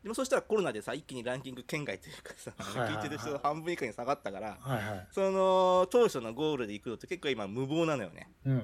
[0.02, 5.08] でもそしたらコロナでさ一気にランキング圏外というかさ、はい聞いてる人の半分以下に下がったからはいはい。
[5.10, 8.58] その当初のゴールで行くのって結構今無謀なのよねうん。
[8.60, 8.62] っ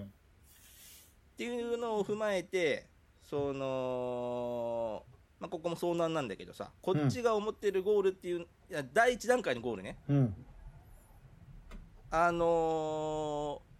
[1.37, 2.87] ていうのを踏まえて
[3.23, 5.05] その、
[5.41, 10.35] まあ、ここも遭難なんだけどさこっちが思ってるゴールっていう、いや第一段階のゴールねうん。
[12.11, 13.74] あのー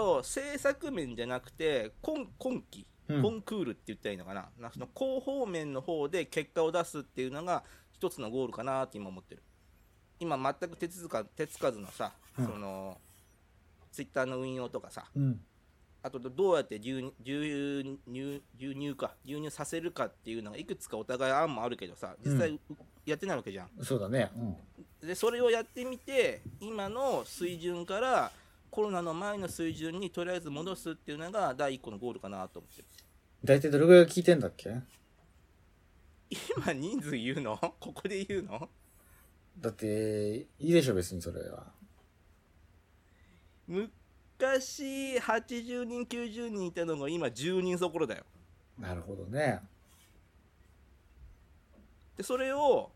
[0.00, 3.22] と制作面じゃなくて今今期うん。
[3.22, 9.42] コンクールって言ったらいいのかな,、なその広報面の方で結果を出すっていうのが一つのゴールかなって今思ってる。
[10.20, 12.46] 今全く手つか手つかずのさ、うん。
[12.46, 12.98] その
[13.90, 15.06] ツイッターの運用とかさ。
[15.16, 15.40] うん。
[16.02, 22.58] あとどうやって流流入流入か流入させるかっていうのがいくつかお互い案もあるけどさ実際
[23.04, 24.30] やってないわけじゃん、そうだね。
[25.02, 25.08] うん。
[25.08, 28.30] でそれをやってみて今の水準から
[28.70, 32.88] コロナの前の水準にとりあえず戻すっていうのが第一個のゴールかなと思ってる
[33.42, 34.76] 大体どれぐらい聞いてんだっけ？
[36.56, 37.56] 今人数言うの？
[37.80, 38.68] ここで言うの？
[39.58, 41.72] だって、いいでしょ、別にそれは。
[43.66, 48.24] 昔80人90人いたのが今10人そころだよ。
[48.78, 49.60] なるほどね。
[52.16, 52.92] でそれを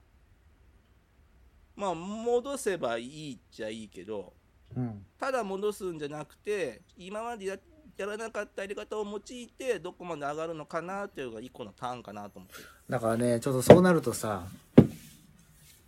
[1.76, 4.32] まあ戻せばいいっちゃいいけど
[4.76, 5.06] うん。
[5.18, 7.58] ただ戻すんじゃなくて今までや
[7.96, 14.46] やらなかったやり方を用いてどこまで上がるのかなっていうのが一個のターンかなと思ってるだからね、ちょっとそうなるとさ、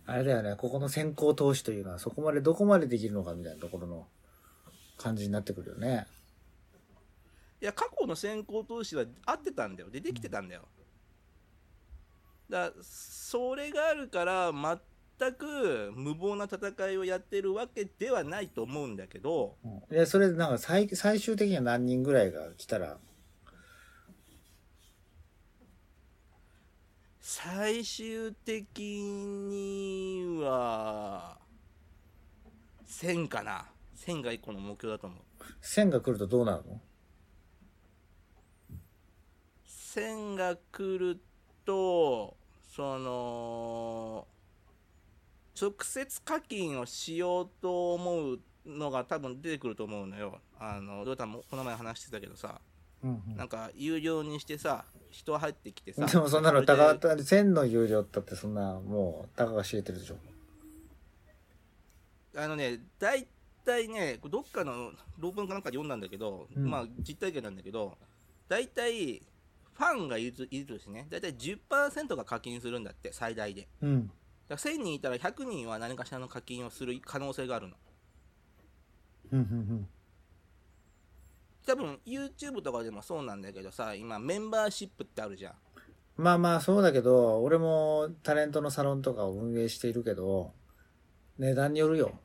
[0.05, 4.07] あれだよね、ここの先行投資というのはそこまでどこまでできるのかみたいなところの
[4.97, 6.07] 感じになってくるよね。
[7.61, 10.61] いや過去の先行投資は合ってたんだよでできてたんだよ
[12.49, 14.51] だからそれがあるから
[15.19, 22.97] 全く無謀な戦いをやってるわけではないと思うんだけどうん、いや、それなんか最最終的には何人ぐらいが来たら、
[27.19, 31.37] 最終的には
[32.87, 33.65] 1000かな。
[33.97, 35.19] 1000が一個の目標だと思う。
[35.61, 36.81] 1000が来るとどうなるの
[39.67, 41.19] ？1000が来る
[41.65, 42.37] と
[42.75, 44.27] その
[45.59, 50.39] 直接課金をしようと思うのが多分出てくると思うのよ。
[50.59, 52.61] あのどうたもこの前話してたけどさ。
[53.03, 60.17] うんなんか有料にしてさ人入ってきてさでもそんなのたか、1000の有料だってそんなもう、たかが知れてるでしょ。
[62.35, 63.27] あのね大
[63.63, 66.69] 体ねどっかの論文かなんかで読んだんだけど、うん。
[66.69, 67.97] まあ実体験なんだけど
[68.49, 69.21] 大体
[69.73, 73.67] ファンがいるといるとですね大体10%が課金するんだって最大で。
[73.81, 74.11] うん。
[74.47, 77.75] だから1000人いたら100人は何かしらの課金をする可能性があるの
[79.31, 79.87] うん、うん、
[81.65, 85.53] 多分 YouTube とかでもそうなんだけどさ今メンバーシップってあるじゃん
[86.17, 86.23] うん。
[86.23, 90.53] まあまあそうだけど、俺もタレントのサロンとかを運営しているけど、
[91.37, 92.19] 値段によるよ。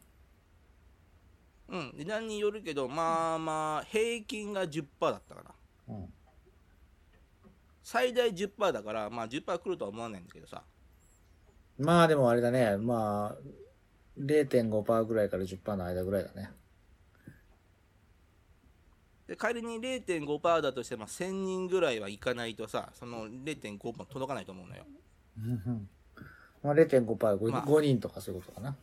[1.69, 5.43] うん値段によるけどまあまあ平均が10%だったか
[5.89, 6.13] なうん。
[7.83, 10.63] 最大10%だからまあ10%来るとは思わないんだけどさ
[11.79, 12.77] まあでもあれだね。
[12.77, 13.43] まあ、
[14.19, 16.51] 0.5%ぐらいから10%の間ぐらいだね。
[19.27, 24.85] で仮に0.5%だとしても1000人ぐらいはいかないとさその0.5も届かないと思うのよ
[25.39, 25.89] うんうん。
[26.63, 28.77] まあ0.5%、5, まあ5人とかそういうことかな。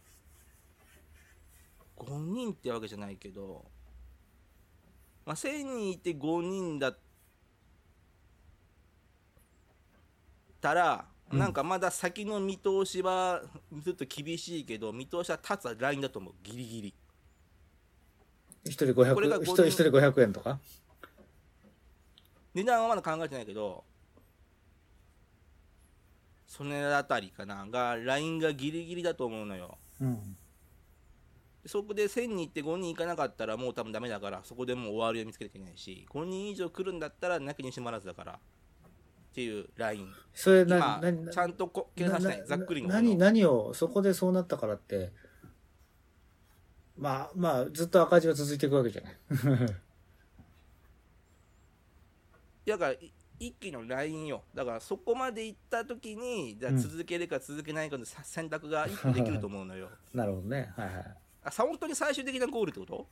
[1.98, 3.66] 5人ってわけじゃないけど、
[5.26, 6.98] まあ、1000人いて5人だっ
[10.62, 13.44] たら、うんなんかまだ先の見通しは
[13.84, 16.34] ちょっと厳しいけど見通しは立つラインだと思う。
[16.44, 16.94] ギリギリ。
[18.66, 20.60] 一人500これが5一人一人500円とか？
[22.54, 23.84] 値段はまだ考えてないけど
[26.48, 29.78] そのあたりかながラインがギリギリだと思うのよ。
[30.02, 30.38] うん。
[31.66, 38.40] そこで1000人行って5人行かなかったらもう多分ダメだからそこでもう終わりを見つけなきゃいけないし5人以上来るんだったらなきにしもあらずだから
[39.32, 45.12] っていうラインそれ今な、な、ちゃんとこ計算してないなざっくりの何、何を、そこでそうなったからって、
[46.98, 49.18] まあ、まあ、ずっと赤字は続いていくわけじゃない。
[52.66, 60.74] だからい一気のラインよだからそこまで行った時にじゃ続けるか続けないかのさ選択が一個できると思うのよ なるほどね。
[60.76, 61.18] はいはい。
[61.44, 63.08] あさ本当に最終的なゴールってこと？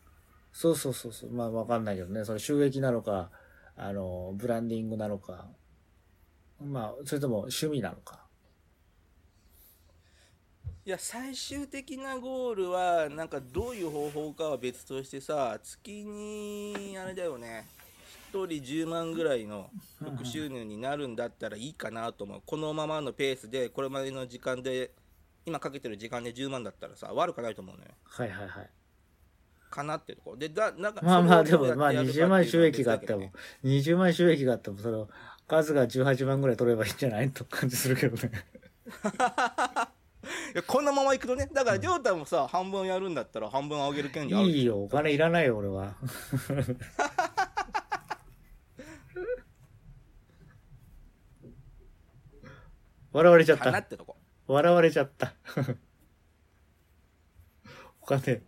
[0.52, 1.32] そうそうそうそう。
[1.32, 2.26] まあ、わかんないけどね。
[2.26, 3.30] それ収益なのか、
[3.76, 5.48] あの、ブランディングなのか、
[6.64, 8.26] まあ、それとも趣味なのか？
[10.86, 17.66] いや最終的なゴールはなんかどういう方法かは別としてさ月にあれだよね。
[18.34, 22.42] 1人10万ぐらいの副収入になるんだったらいいかなと思う。
[22.46, 24.92] このままのペースでこれまでの時間で
[25.46, 27.92] 今かけてる時間で10万だったらさ悪くないと思うのよ。
[28.04, 28.70] はいはいはい。
[29.70, 30.38] かなってとこ。
[30.38, 35.10] でだなんかまあまあ、でも、まあ、やってやるか20万収益があっても別だけどね、20万収益があっても、その、
[35.48, 38.32] 数が18万ぐらい取ればいいんじゃないと感じするけどね。
[40.54, 45.96] いやこのままいくとねだから亮太もさ半分やるんだったら半分あげる権利あるいいよ、お金いらないよ、俺は。
[53.14, 53.58] 笑われちゃっ。
[53.58, 53.72] た
[54.48, 55.34] 笑われちゃった。
[58.02, 58.44] お金、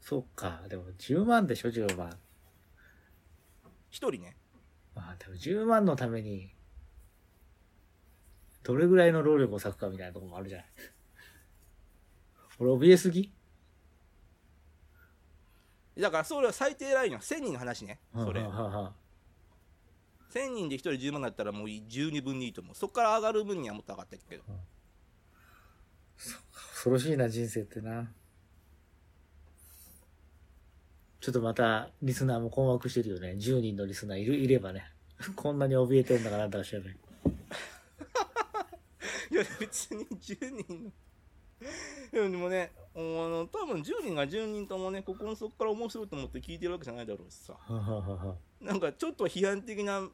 [0.00, 0.62] そうか。
[0.68, 2.18] でも10万でしょ、10万。
[3.90, 4.36] 一人ね
[4.94, 6.54] まあでも10万のために、
[8.62, 10.66] どれぐらいの労力を割くかみたいなところもあるじゃない。
[12.58, 13.32] 俺怯えすぎ？
[15.98, 18.00] だからそれは最低ラインは1000人の話ね。
[18.14, 18.42] それ。
[18.42, 18.94] はあはあはあ。
[20.30, 24.42] 1000人で1人10万だったらもう12分にいいと思うそこから上がる分にはもっと上がってるけど。
[26.74, 28.12] 恐ろしいな、人生ってな。
[31.24, 33.36] ちょっとまた、リスナーも困惑してるよね。
[33.38, 34.84] 10人のリスナーいる、いればね。
[35.34, 36.92] こんなに怯えてんだかなんだか知らない。
[39.32, 40.92] いや別に10人の
[42.30, 47.58] でもねあの多分10人が10人ともねここのそこから面白いと思って聞いてるわけじゃないだろうしさ
[48.60, 50.06] なんかちょっと批判的な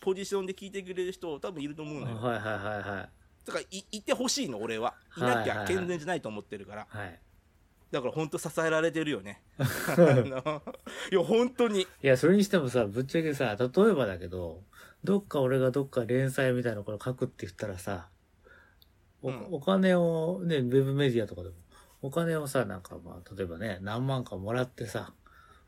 [0.00, 3.10] ポジションで聞いてくれる人多分いると思うのよあはいはいはいはい。
[3.44, 7.20] だからいいてほしいの俺はいなきゃはいはいはい健全じゃないと思ってるからはい。
[7.90, 9.42] だから本当支えられてるよね。
[9.58, 9.64] あ
[9.96, 10.62] の
[11.10, 11.82] いや本当に。
[11.82, 14.62] いや、それにしてもさ、ぶっちゃけさ、例えばだけど、
[15.02, 18.08] どっか俺がどっか連載みたいなこれ書くって言ったらさ、
[19.22, 19.46] お,、うん。
[19.50, 21.54] お金をね、ウェブメディアとかでも、
[22.02, 25.12] お金をさ、なんかまあ、例えばね、何万かもらってさ、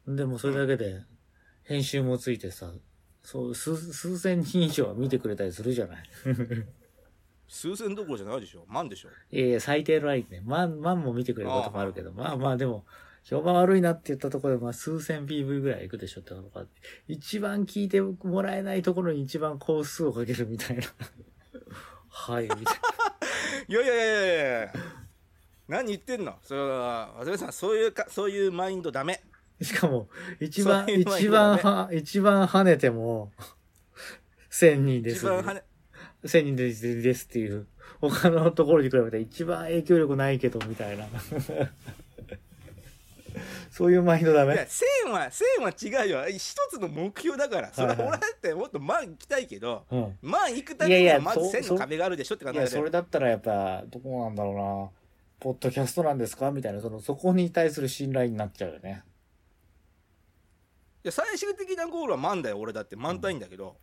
[0.07, 1.03] でもそれだけで、
[1.65, 2.73] 編集もついてさ、
[3.23, 6.03] そう、数、数千人以上は見てくれたりするじゃない。
[7.53, 10.41] 数千どころじゃないでしょ万でしょいやいや、最低ラインね。
[10.43, 12.87] 万、万も見てくれることもあるけど、まあまあでも、
[13.25, 16.65] 評判悪いなって言ったところで、まあ数千 PV ぐらいいくでしょってのが、
[17.09, 20.83] 一番聞いてもらえないところに一番工数をかけるみたいな。
[22.09, 22.61] はい、みたい
[23.69, 24.73] いやいやいやいやいや
[25.69, 26.39] 何言ってんの？
[26.43, 29.23] それは渡辺さんそういうかそういうマインドダメ
[29.61, 29.67] な。
[29.67, 30.09] しかも、
[30.41, 33.31] 一番、そういう一番は、一番跳ねても、
[34.49, 35.19] 千人です。
[35.19, 35.65] 一番はね
[36.25, 37.67] 千人ですですっていう、
[38.01, 41.07] 他のところに比べて一番影響力ないけど、みたいな。
[43.71, 44.55] そういうマインドダメ。
[44.55, 45.31] いや1000は
[45.81, 46.29] 1000は違うよ。
[46.29, 47.73] 一つの目標だから。
[47.73, 50.19] それは俺だってもっと万行きたいけどうん。
[50.21, 54.91] 万行くためにはいまずそう1000の壁があるでしょって考いや、えてそれだったらやっぱ、どこなんだろうな。
[55.41, 56.51] ポッドキャストなんですか？
[56.51, 59.03] みたいな、その、そこに対する信頼になっちゃうよね。
[61.05, 62.95] いや最終的なゴールは万だよ俺だって。
[62.95, 63.77] 万単位だけど、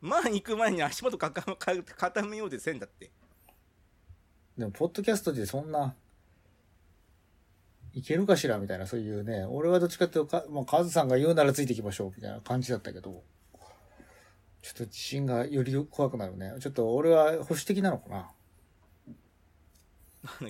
[0.00, 3.10] 万行く前に足元かか か固めようで1000だって
[4.58, 5.94] でも、ポッドキャストでそんな、
[7.92, 13.22] いけるかしらみたいな、そういうね、俺はどっちかっていうとか、まあ、カズさんが言うならついていきましょう、みたいな感じだったけど、
[14.66, 16.54] ちょっと自信がより怖くなるね。
[16.58, 18.32] ちょっと俺は保守的なのかな。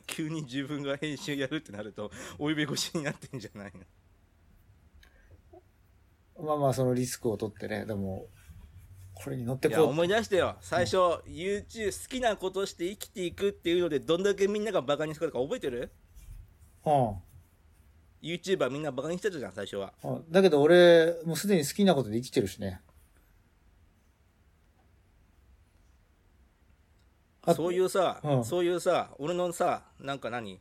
[0.06, 3.72] 急に自分が編集やるってなるとお指越しになってんじゃない
[6.38, 6.46] の？
[6.46, 8.26] まあまあ、そのリスクを取ってね、でも、
[9.16, 9.78] これに乗ってこう。
[9.78, 10.56] いや思い出してよ。
[10.60, 15.90] 最初、YouTube 好きなことして生きていくっていうのでどんだけみんながバカにしたか覚えてる？
[16.84, 17.14] うん。
[18.22, 19.94] YouTuber みんなバカにしてたじゃん最初は。
[20.04, 22.80] あだけど俺、もうすでに好きなことで生きてるしね。
[27.44, 28.44] あそういうさ、うん。
[28.44, 30.60] そういうさ俺のさなんか何？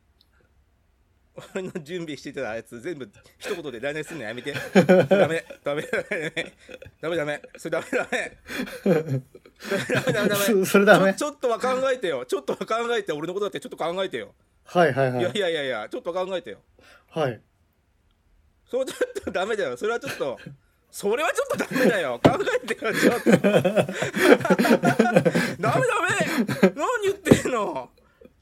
[1.54, 4.52] 俺の準備してたやつ全部一言で来年すんのやめて。
[4.74, 6.52] ダメダメダメ
[7.00, 7.42] ダメダメ。
[7.56, 8.38] それダメダメ。
[8.84, 10.44] ダメダメダメ。
[10.44, 11.14] そそれダメ。
[11.14, 12.24] ちょちょっとは考えてよ。
[12.24, 15.20] ちょっとは考えて俺のことだってちょっと考えてよ、はいはいはい。
[15.20, 15.24] い。
[15.24, 16.58] やいやいやいやちょっと考えてよ。
[17.10, 17.40] はい。
[18.70, 19.76] それちょっとダメだよ。
[19.76, 20.38] それはちょっと
[20.90, 22.20] それはちょっとダメだよ。
[22.22, 23.30] 考えてよちょっと。
[23.40, 23.52] ダメ
[25.60, 25.82] ダメ。
[26.74, 27.90] 何言ってんの？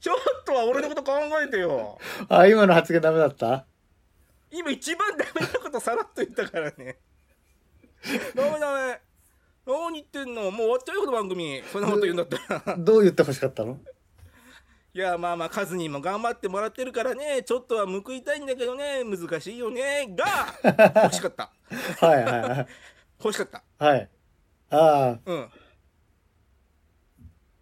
[0.05, 1.13] ちょっとは俺のこと考
[1.43, 1.97] えてよ。
[2.29, 3.65] あ、今の発言ダメだった？
[4.51, 6.99] 今一番ダメなことさらっと言ったからね。
[8.35, 9.01] ダメダメ。
[9.65, 10.43] 何言ってんの？
[10.43, 11.63] もう終わっちゃうよこの番組。
[11.71, 12.37] そんなこと言うんだった
[12.67, 12.77] ら。
[12.77, 13.79] どう言ってほしかったの？
[14.93, 17.41] いやまあまあカズにも頑張ってもらってるからね。
[17.41, 19.03] ちょっとは報いたいんだけどね。
[19.03, 20.13] 難しいよね。
[20.15, 21.51] が 欲しかった。
[22.05, 22.67] はいはいはい。
[23.23, 23.63] 欲しかった。
[23.83, 24.07] はい。
[24.69, 25.41] あうん。
[25.41, 25.49] あ、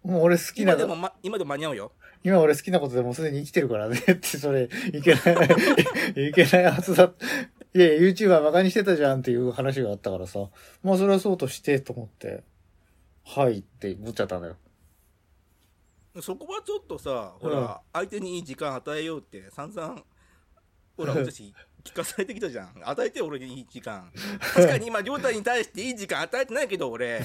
[0.03, 1.93] もう俺好きな今でも、ま、今でも間に合うよ
[2.24, 5.20] 今俺好きなことでもうすでに生きてるからね って、それ、いけな
[6.16, 7.12] い、いけないはずだ。
[7.76, 10.48] いやいや、YouTuber バカにしてたじゃんっていう話があったからさ、
[10.84, 12.44] まあそれはそうとしてと思って、
[13.26, 14.58] はいって思っちゃったんだよ。
[16.22, 17.56] そこはちょっとさほうん。
[17.56, 20.04] ら相手にいい時間与えようって散々
[20.96, 21.52] ほら 私
[21.84, 22.74] 聞かされてきたじゃん。
[22.84, 24.12] 与えてよ俺にいい時間。
[24.54, 27.22] 確かに今 亮太に対していい時間与えてないけど俺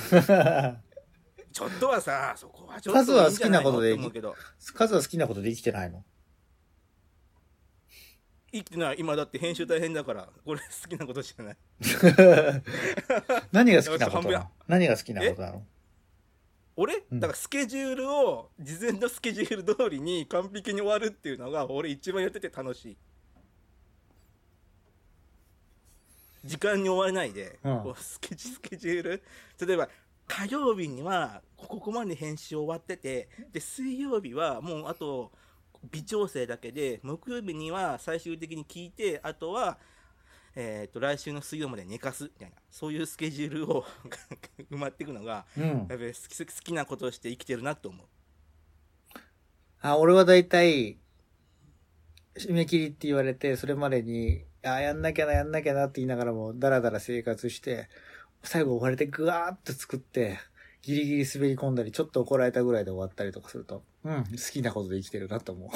[1.52, 4.34] ちょっとはさそこはちょっと数はいいんじゃないの好きなことでって思うけど。
[4.58, 6.04] 数は好きなことで生きてないの？
[8.52, 8.96] 生きてない。
[8.98, 11.56] 今だって編集大変だからこれ好きなことじゃない。
[13.52, 14.46] 何が好きなことなの？
[14.68, 15.62] 何が好きなことなの？
[16.76, 17.02] 俺？
[17.10, 17.20] うん。
[17.20, 22.96] だからスケジュールを事前のスケジュール通りに完璧に終わるっていうのが俺一番やってて楽しい。
[26.44, 27.80] 時間に追われないで、うん。
[27.82, 29.22] こうスケジスケジュール？
[29.66, 29.88] 例えば
[30.28, 35.32] 火曜日にはここまで編集終わっててで水曜日はもうあと
[35.90, 39.78] 微調整だけで木曜日には最終的に聞いてあとは
[40.60, 43.84] えー、と来週の水曜まで寝かすみたいなそういうスケジュールを
[44.72, 45.64] 埋まっていくのがうん。
[45.64, 48.06] やっぱり好き好きなことをして生きてるなと思う
[49.80, 50.98] あ、俺はだいたい、
[52.34, 57.88] 締め切りって言われて、それまでに、あ、やんなきゃな、やんなきゃなって言いながらも、だらだら生活して、
[58.42, 60.38] 最後追われてぐわーっと作って、
[60.82, 65.70] ギリギリ滑り込んだり、ちょっと怒られたぐらいで終わったりとかすると、うん、好きなことで生きてるなと思う。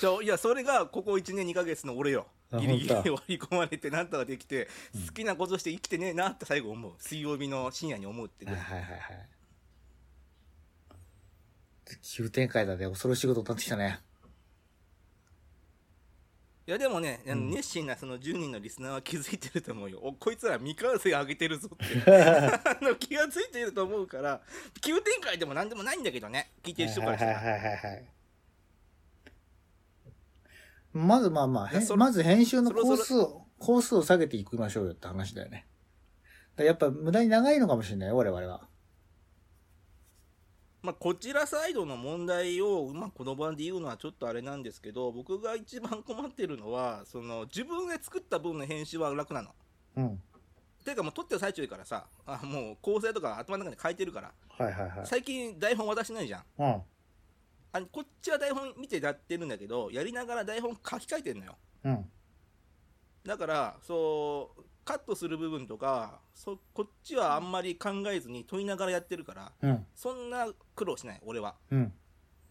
[0.00, 4.68] じゃあいやそれがここ1年2ヶ月の俺よあギリギリ本当割り込まれてなんとかできて、
[5.06, 9.28] 好きなことして生きてねえなって最後思う水曜日の深夜に思うって、はいはいはいはい。
[12.02, 12.88] 急展開だね。
[12.88, 14.00] 恐ろしいことになってきたね。
[16.66, 24.40] いやでもね、うん熱心なその10人のリスナーは気づいてると思うよおこいつら未完成上げてるぞって あの気がついてると思うから
[24.80, 28.04] 急展開でも何でもないんだけどね聞いてる人からしたら、はいはいはいはいはい。
[30.94, 35.66] まずまあまあ、まず編集のコースを、コースを下げていきましょうよって話だよね。
[36.56, 38.68] やっぱ無駄に長いのかもしれないよ、我々は。
[40.84, 49.48] まあ、こちらサイドの問題を、まあ、この場で言うのはちょっとあれなんですけど僕が一番困ってるのはその自分が作った分の編集は楽なの。
[49.96, 50.22] うん。
[50.84, 55.06] ていうかもう撮ってる最中からさあもう構成とか頭の中で書いてるからはいはいはい。
[55.06, 56.82] 最近台本渡してないじゃんうん。
[57.72, 62.04] あこっちは台本見てやってるんだけどやりながら台本書き換えてんのようん。
[63.24, 69.86] だからそうカットする部分とかそこっちはあんまり考えずに問いながらやってるからうん。
[69.94, 71.92] そんな苦労しない俺はうん。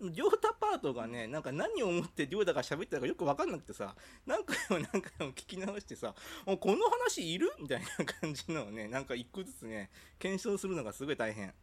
[0.02, 3.96] 亮太パートがねなんか何を思って亮太が喋ってたかよく分かんなくてさ
[4.26, 6.14] 何回も何回も聞き直してさ
[6.46, 9.90] もうこの話いるみたいな感じのをねなんか一個ずつね
[10.20, 11.54] 検証するのがすごい大変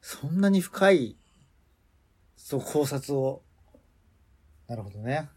[0.00, 1.16] そんなに深い、
[2.36, 3.42] そう、考察を。
[4.68, 5.28] なるほどね。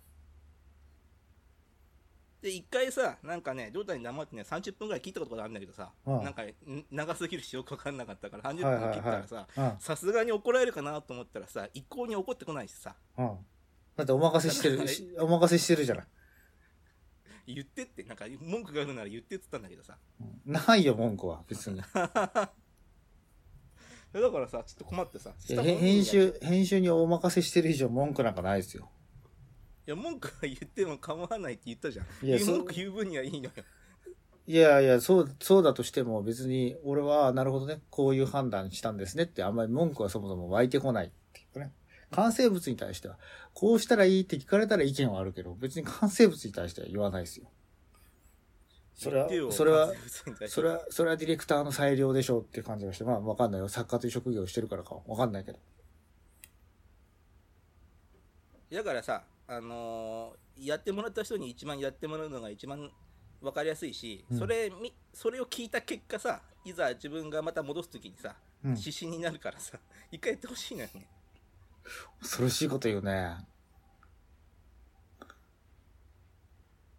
[2.41, 6.53] で一回さなんかね亮太に黙ってね30分ぐらい聞いたことがあるんだけどさ、うんなんかん
[6.91, 9.73] 長すぎるしよく分かんなかったから30はいはいはい分切ったらさうん。
[9.79, 13.37] さすがに怒られるかなと思ったらさ一向に怒ってこないしさうん。
[13.95, 16.05] だってお任せしてる、しお任せしてるじゃない。
[17.47, 21.81] 言ってってなんか文句があるなら言ってって言ったんだけどさうんないよ、文句は、別に。
[21.93, 21.97] だ
[24.29, 28.89] からさちょっと困ってさ編集、編集にお任せしてる以上文句なんかないですよ。
[29.91, 33.51] いや文句は言っても構わないって言ったじゃんいや文句言う分にはいいのよ
[34.47, 41.71] いやいや、そう、そうだとしても別に、俺は、なるほどね、こういう判断したんですねって、あんまり文句はそもそも湧いてこないっていうね。
[42.09, 43.17] 完成物に対しては、
[43.53, 47.45] こうしたらいいって聞かれたら意見はあるけど、別に完成物に対しては言わないですよ。
[48.95, 49.93] それはそれは
[50.47, 53.69] それは、それはディレクターの裁量でしょうって感じがして、まあわかんないよ。
[53.69, 55.59] 作家という職業をしてるからかわかんないけど。
[58.71, 59.23] だからさ
[59.53, 62.89] あのーやってもらった人に一番やってもらうのが一番
[63.41, 68.77] 分かりやすいし、うんそれみそれを聞いた結果さいざ自分がまた戻す時にさうん。
[68.77, 69.77] 指針になるからさ
[70.11, 71.07] 一回やってほしいのよね
[72.21, 73.35] 恐ろしいこと言うね。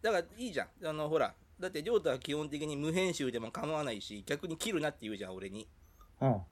[0.03, 5.68] だからいいじゃんあのほらだって亮太は基本的に無編集でも構わないし逆に切るなって言うじゃん俺に
[6.20, 6.42] うん。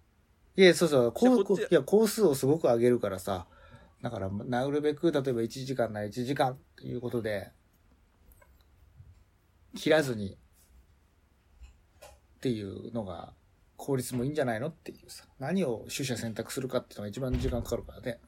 [0.57, 3.47] いや、そうそう、こう、いや、工数をすごく上げるからさ、
[4.03, 7.53] だから、なるべく、例えば1時間なら1時間っていうことで、
[9.77, 10.39] 切らずに、
[12.07, 12.09] っ
[12.41, 13.35] ていうのが、
[13.77, 18.21] 効率もいいんじゃないのっていうさ、何を取捨選択するかっていうのが一番時間かかるからね。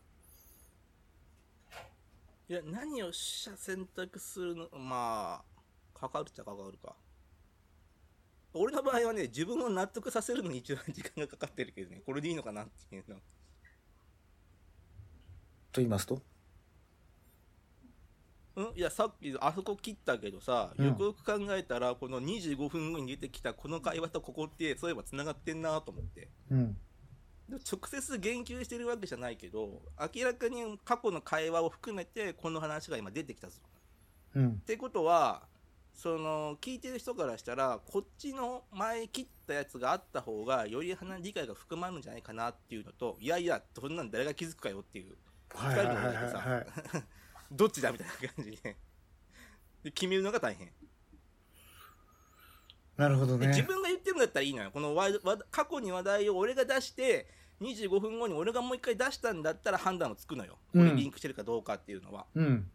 [2.48, 4.68] いや何を取捨選択するの？
[4.78, 5.42] ま
[5.94, 6.96] あかかるっちゃかかるか。
[8.54, 12.02] 俺の場合はね自分を納得させるのに一番時間がかかってるけどね。
[12.04, 13.16] これでいいのかなっていうの。
[15.80, 16.20] 言いますと？
[18.56, 18.72] うん？
[18.76, 20.86] いやさっきあそこ切ったけどさ、うん。
[20.86, 26.28] よくよく考えたらこの25分後に出てきたこの会話とここってそういえばつながってんなと思って。
[26.50, 26.76] うん。
[27.48, 29.82] で直接言及してるわけじゃないけど
[30.14, 33.60] 明らかに過去の会話を含めてこの話が今出てきたぞ。
[34.34, 34.50] うん。
[34.50, 34.54] っ。
[34.64, 35.42] てことは
[35.94, 45.16] その聞いてる人からしたらこっちの前切ったやつがあった方がより話理解が深まるんじゃないかなっていうのといやいやそんなん誰が気づくかよっていう
[45.54, 46.14] はいはいはいはい。
[46.34, 46.66] はい。
[47.50, 48.76] どっちだみたいな感じで。
[49.84, 50.70] で決めるのが大変。
[52.96, 53.46] なるほどね。
[53.46, 54.70] で自分が言ってるんだったらいいのよ。
[54.70, 57.28] このわわ過去に話題を俺が出して
[57.60, 60.58] 25分後に俺がもう一回出したんだったら判断はつくのよ。
[60.72, 62.70] これうんリンクしてるかどうかっていうのは、うん。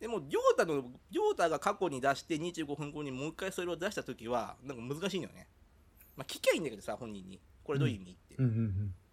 [0.00, 5.48] でも亮太の亮太が過去に出して25分後にもう一回それを出した時はなんか難しいのよね。
[6.16, 7.40] まあ聞きゃいいんだけどさ本人に。
[7.64, 9.03] これどういう意味って、うんうんで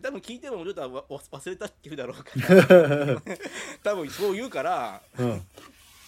[0.00, 3.22] 多分聞いても亮太はわ忘れたって言うだろうからうん。
[3.82, 5.46] 多分そう言うからうん。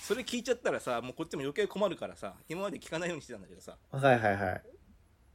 [0.03, 4.63] それ聞いちゃったらさもうこっちも余計困るからさ今まで聞かないようにしてたんだけどさはいはいはい。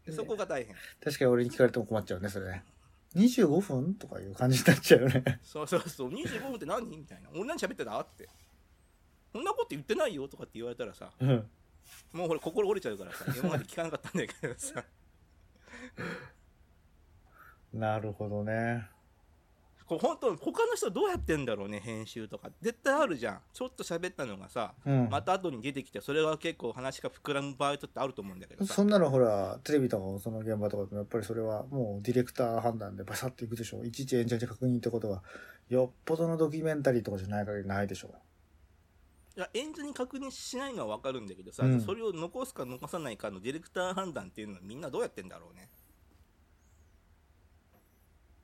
[0.05, 2.63] でそこが大変確かに俺に聞かれても困っちゃうね、それね。
[3.15, 5.39] 25分とかいう感じになっちゃうよね。
[5.43, 8.27] そうそうそう25分って何みたいな俺何喋ってたって
[9.31, 11.49] そんなこと言ってないよとかって言われたらさうん。
[12.13, 14.83] もうこれ心折れちゃうからさ今まで聞かなかったんだけどさ
[17.73, 18.87] なるほどね。
[19.87, 25.09] これ本当他の人どうやってんだろうね編集とか絶対あるじゃんちょっと喋ったのがさうん。
[25.09, 33.83] また後に出てきてそれが結構話が膨らむ場合ってあると思うんだけどさそんなのほら、テレビとかもその現場とかでもやっぱりそれはもうディレクター判断でバサッといくでしょ。
[33.83, 35.23] いちいち演者で確認ってことは、
[35.67, 38.13] よっぽどのドキュメンタリーとかじゃない限りないでしょ。
[39.35, 45.69] いや演者に確認しないのは分かるんだけどさ、うんそれを残すか残さないかのディレクター判断っていうのはみんなどうやってんだろうね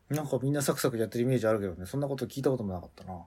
[0.09, 3.25] なんかみんなサクサクやってるイメージあるけどね、そんなこと聞いたこともなかったな。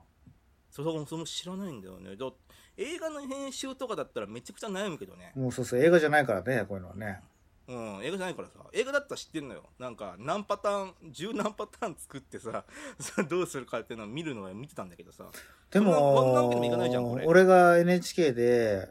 [0.71, 2.15] それもそれも知らないんだよね。
[2.15, 2.31] だ
[2.77, 5.31] 映画の編集とかだったらめちゃくちゃ悩むけどね。
[5.35, 7.21] もうそうそう、映画じゃないからね、こういうのはね。
[7.67, 8.53] うん映画じゃないからさ。
[8.73, 9.69] 映画だったら知ってんのよ。
[9.77, 12.65] なんか何パターン十何パターン作ってさ
[12.99, 15.29] さどうするかっていうのを見るのは見てたんだけどさ。
[15.69, 17.25] でもけにもいかないじゃんこれ。
[17.25, 18.89] 俺が NHK で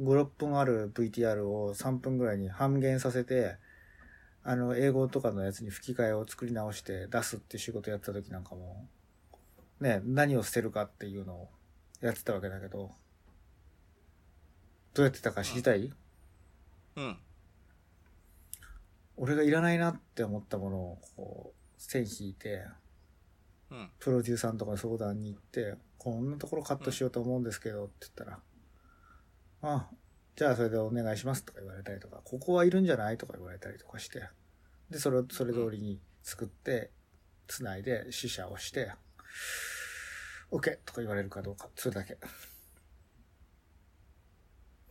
[0.00, 3.56] 5、6分ある VTR を3分ぐらいに半減させて、
[4.46, 8.86] あの、英語とかのやつに吹き替えを作り直して出すって仕事やってた時なんかも、
[9.80, 11.48] ね、何を捨てるかっていうのを
[12.02, 12.90] やってたわけだけど、
[14.92, 15.90] どうやってたか知りたい、
[16.96, 17.16] うん。
[19.16, 22.66] 俺がいらないなって思ったものを、こう、線引いて、
[23.70, 23.90] うん。
[23.98, 28.40] プロデューサーのところに相談に行って、こんなところカットしようと思うんですけどって言ったら、
[29.62, 29.88] あ、
[30.36, 34.28] じゃあそれでお願いしますとか言われたりとか、ここはいるんじゃないとか言われたりとかして、
[34.90, 36.90] で、それを、それ通りに作って、
[37.46, 38.90] つないで試写をして、
[40.50, 42.14] OK とか言われるかどうか、それだけ。
[42.14, 42.16] う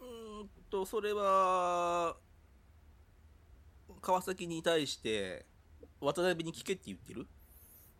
[0.02, 2.16] ーんとそれは
[4.02, 5.46] 川崎に対して
[6.00, 7.28] 渡辺に聞けって言ってる？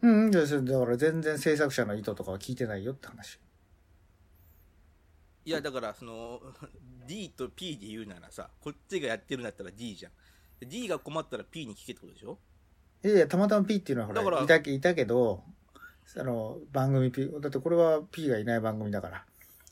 [0.02, 3.39] うん、だから全然制作者の意図とかは聞いてないよって話。
[5.46, 6.39] いやだからその
[7.08, 10.12] D と P で言うならさこっちがやってるんだったら D じゃん
[10.60, 12.38] で D が困ったら P に聞けってことでしょ？
[13.04, 15.44] いやいや、たまたま P っていうのはほら、だからいたけいたけど、
[16.18, 19.26] あの、番組 P、だってこれは P がいない番組だから。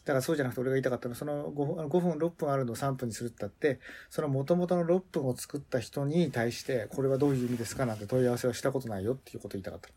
[0.03, 9.89] だからそうじゃなくて俺が言いたかったのは、その 5, あの5分、6分あるのを3分にするったって、その元々の6分を作った人に対して、これはどういう意味ですかなんて問い合わせはしたことないよっていうことを言いたかった。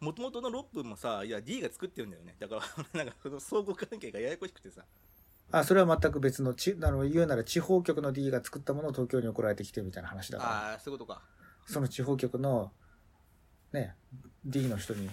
[0.00, 2.62] もともとの6分もさいや D が作ってるんだよねだから
[3.04, 4.84] なんかその相互関係がややこしくてさ
[5.52, 10.50] あ、それは全く別の、ち、あの、言うなら地方局の D が作ったものを東京に送られてきてるみたいな話だから。
[10.50, 11.22] ああーそういうことか
[11.66, 12.72] その地方局の、
[13.72, 13.94] ね、
[14.44, 15.08] D の人に、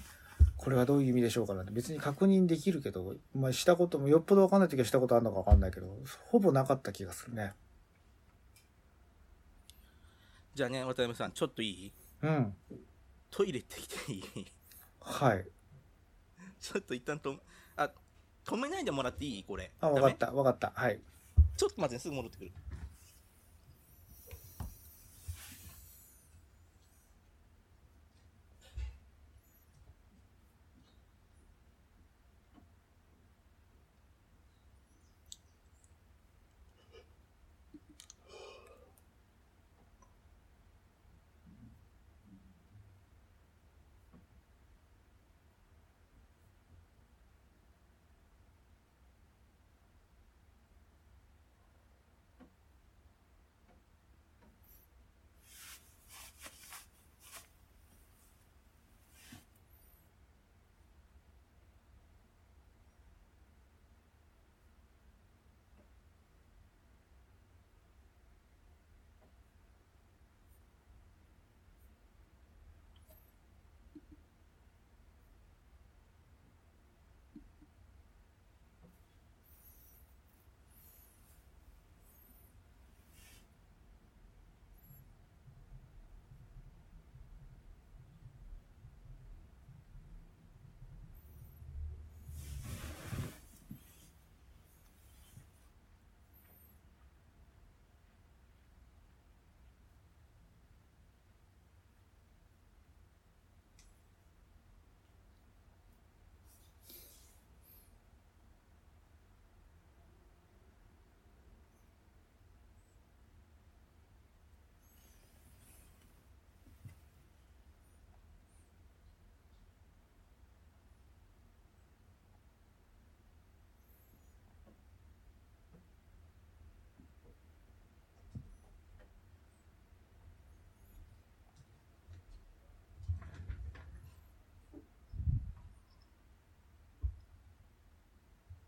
[0.58, 6.00] これはどういう意味でしょうかなんて別に確認できるけど、まあ、したこともよっぽどわかんない時はしたことあるのかわかんないけど、
[6.32, 7.54] ほぼなかった気がするね。
[10.56, 11.94] じゃあね渡辺さんちょっといい？
[12.24, 12.56] うん。
[13.30, 14.52] トイレ行ってきていい？
[15.04, 15.48] はい。
[16.60, 17.36] ちょっと一旦と
[17.76, 17.90] あ
[18.46, 19.44] 止めないでもらっていい？
[19.44, 20.72] これあ、わかった、わかった。
[20.76, 21.00] はい。
[21.58, 22.52] ちょっと待ってねすぐ戻ってくる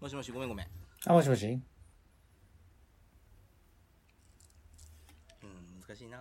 [0.06, 0.68] もしもしごめんごめん
[1.08, 1.48] あ、もしもし？
[1.48, 1.56] う
[5.48, 6.20] ん難しいな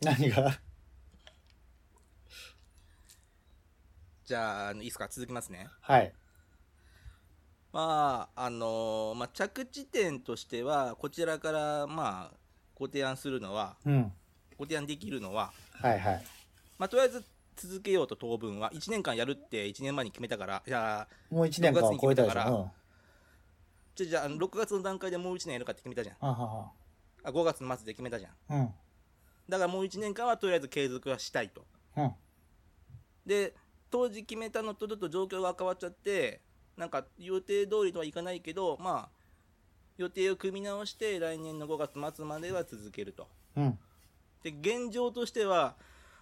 [0.00, 0.58] 何が？
[4.24, 5.08] じゃあいいですか？
[5.08, 6.10] 続きますねはい。
[7.70, 12.36] まああのまあ、着地点としてはこちらからまあ
[12.74, 14.10] ご提案するのはうん。
[14.56, 16.24] ご提案できるのは、はいはい。
[16.78, 17.22] まあ、とりあえず
[17.56, 22.70] 続けようと当分は1年間やるって1年前に決めたからいやもう1年間は超えたでし6月に決めたからょ。
[23.96, 26.28] じゃあじゃああの6月の段階でもう1年やるかって決めたじゃんうん。
[26.28, 26.72] はは
[27.24, 28.60] あ5月の末で決めたじゃんは。
[28.60, 28.74] うん。
[29.48, 31.64] だからもう1年間はとりあえず継続はしたいと
[31.96, 32.12] うん。
[33.24, 33.54] で
[33.90, 36.42] 当時決めたのとちょっと状況が変わっちゃって
[36.76, 39.16] なんか予定通りとはいかないけどまあ
[39.96, 43.78] 予定を組み直して来年の5月末までは続けるとうん。
[44.42, 45.76] で現状としては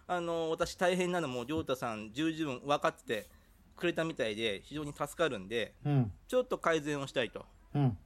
[0.06, 3.28] あの私大変なのも亮太さん十分分かってて
[3.76, 6.12] くれたみたいで非常に助かるんでうん。
[6.28, 7.44] ちょっと改善をしたいと
[7.74, 7.98] うん。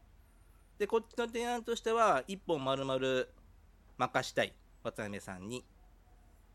[0.78, 3.00] でこっちの提案としては1本丸々
[3.96, 4.54] 任したい。
[4.82, 5.64] 渡辺さんに。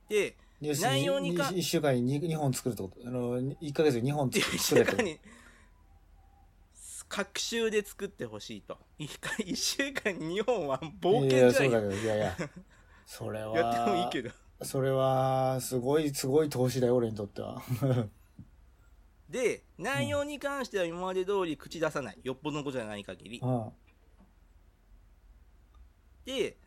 [0.10, 3.08] で内容にか1週間に 2, 本作るってこと？
[3.08, 5.20] あの、1ヶ月に2本1作れて週間に
[7.10, 8.78] 各週で作ってほしいと。
[8.98, 11.54] 1, 週間に2本は冒険じゃない。
[11.54, 12.36] そうだけど、いやいや。
[13.06, 14.32] それは、やってもいいけど。
[14.64, 17.62] それは、すごい、すごい投資だよ、俺にとっては。
[19.30, 22.20] で内容に関しては今まで通り口出さない。
[22.24, 23.40] よっぽどのことじゃない限り。
[23.40, 23.72] うん。
[26.26, 26.58] で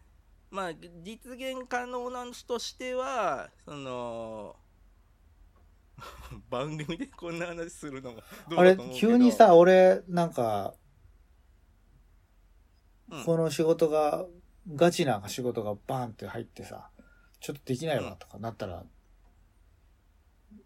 [0.51, 4.57] まあ実現可能なとしてはその
[6.51, 8.61] 番組でこんな話するのもど。
[8.61, 10.75] あれ急にさ、俺、なんか、
[13.11, 13.25] うん。
[13.25, 14.27] この仕事が、
[14.75, 16.91] ガチな仕事がバーンって入ってさ、
[17.41, 18.85] ちょっとできないわとかなったら、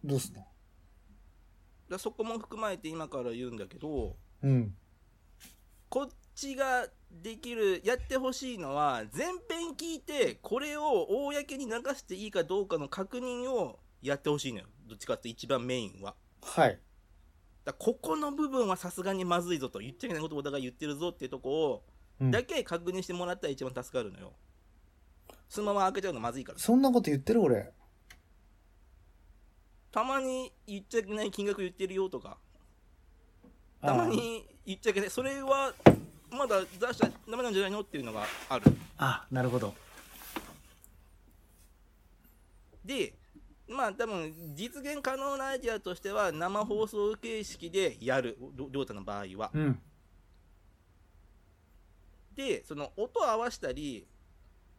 [0.03, 0.47] どうすんの？
[1.91, 4.75] だそこも含まれて今から言うんだけどうん。
[5.89, 16.79] こっちができるやってほしいのは全編聞いてこれを公に流していいかどうかの確認をやってほしいのよどっちかって一番メインははい。
[17.65, 21.85] だここの部分はさすがにまずいぞと言っちゃいけないことをお互い言ってるぞっていうとこを
[22.21, 24.33] うんだけ確認してもらったら一番助かるのよ
[25.49, 27.73] そのまま開けちゃうのまずいからそんなこと言ってる俺。
[29.93, 32.39] たまに言っちゃいけない金額言ってるよとか。
[33.83, 35.11] たまに言っちゃいけない。
[35.11, 35.73] それは
[36.31, 38.65] まだ出しちゃダメなんじゃないのっていうのがある。
[38.99, 39.75] ああ、なるほど。
[42.85, 43.15] で
[43.69, 48.37] まあ多分実現可能なアイデアとしては生放送形式でやる。
[48.57, 49.51] りょりょうたの場合は。
[49.53, 49.81] うん。
[52.35, 54.07] でその音合わしたり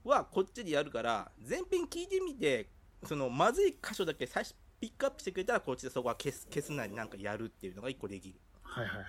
[0.03, 2.69] はこっちでやるから全編聞いてみて
[3.05, 9.05] そのまずい箇所だけ最初ピックアップしてくれたらこっちでそこは消す消すなりなんかやるっていうのが一個できるはいはいはい。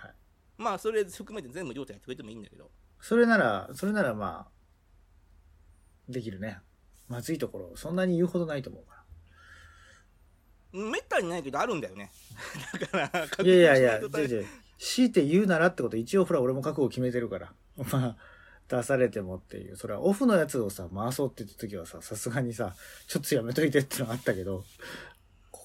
[0.59, 2.71] まあそれ含めて全部りょうたやってくれてもいいんだけど
[3.01, 6.59] それなら、それならまあ、できるね。
[7.09, 9.03] まずいところ、そんなに言うほどないと思うか
[10.73, 12.11] めったにないけどあるんだよね
[12.73, 14.47] だからいやいやいや、認しないと違う違う
[14.79, 17.53] 強いて言うならってこと、一応ほら俺も覚悟決めてるから。
[17.91, 18.17] まあ、
[18.69, 19.77] 出されてもっていう。
[19.77, 22.75] それはオフのやつをさ、回そうって言った時はさ、さすがにさ、
[23.07, 24.65] ちょっとやめといてってのがあったけど、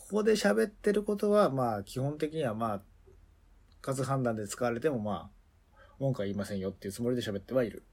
[0.10, 2.82] ここで喋ってることは、まあ、基本的にはまあ、
[3.82, 7.84] 数判断で使われてもまあ、文句は言いませんよっていうつもりで喋ってはいる。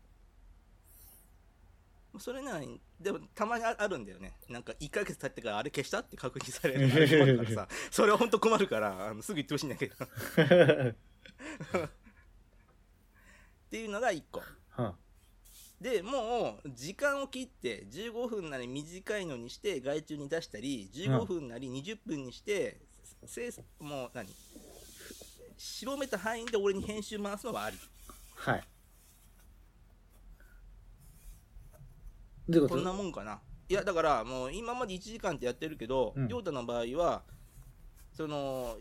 [2.18, 4.36] それなのにでもたまにああるんだよね。
[4.48, 7.68] なんか1ヶ月経ってからあれ消したって確認されるからさ。
[7.90, 9.96] それは本当困るからあのすぐ言ってほしいんだけど。
[10.04, 10.08] っ
[13.68, 14.40] ていうのが1個。
[14.70, 14.94] は
[15.85, 22.80] でもう時間を切って15分なり短いのにして外注に出したり15分なり20分にして、
[23.26, 24.26] せいもう何？
[25.59, 27.76] 広めた範囲で俺に編集回すのはあり。
[28.35, 28.64] はい。
[32.49, 33.41] どういうこんなもんかな。
[33.68, 36.28] いやだからもう今まで1時間ってやってるけどうん。
[36.28, 37.24] 亮太、の場合は
[38.16, 38.78] その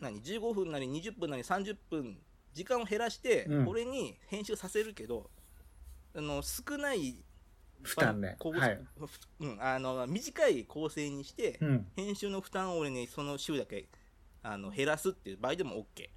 [0.00, 2.18] 何？15分なり20分なり30分
[2.54, 3.68] 時間を減らして、うん。
[3.68, 5.30] 俺に編集させるけど
[6.14, 7.16] あの少ない
[7.82, 8.36] 負担ね。
[8.38, 8.80] 構はい。
[9.40, 11.86] うん、あの短い構成にして、うん。
[11.96, 13.88] 編集の負担を俺にその週だけ
[14.42, 16.08] あの減らすっていう場合でも OK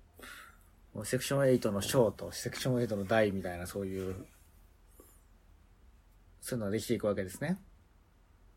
[0.95, 4.15] もうセクション8のショート、セクション8の大みたいな、そういう、
[6.39, 7.59] そういうのができていくわけですね。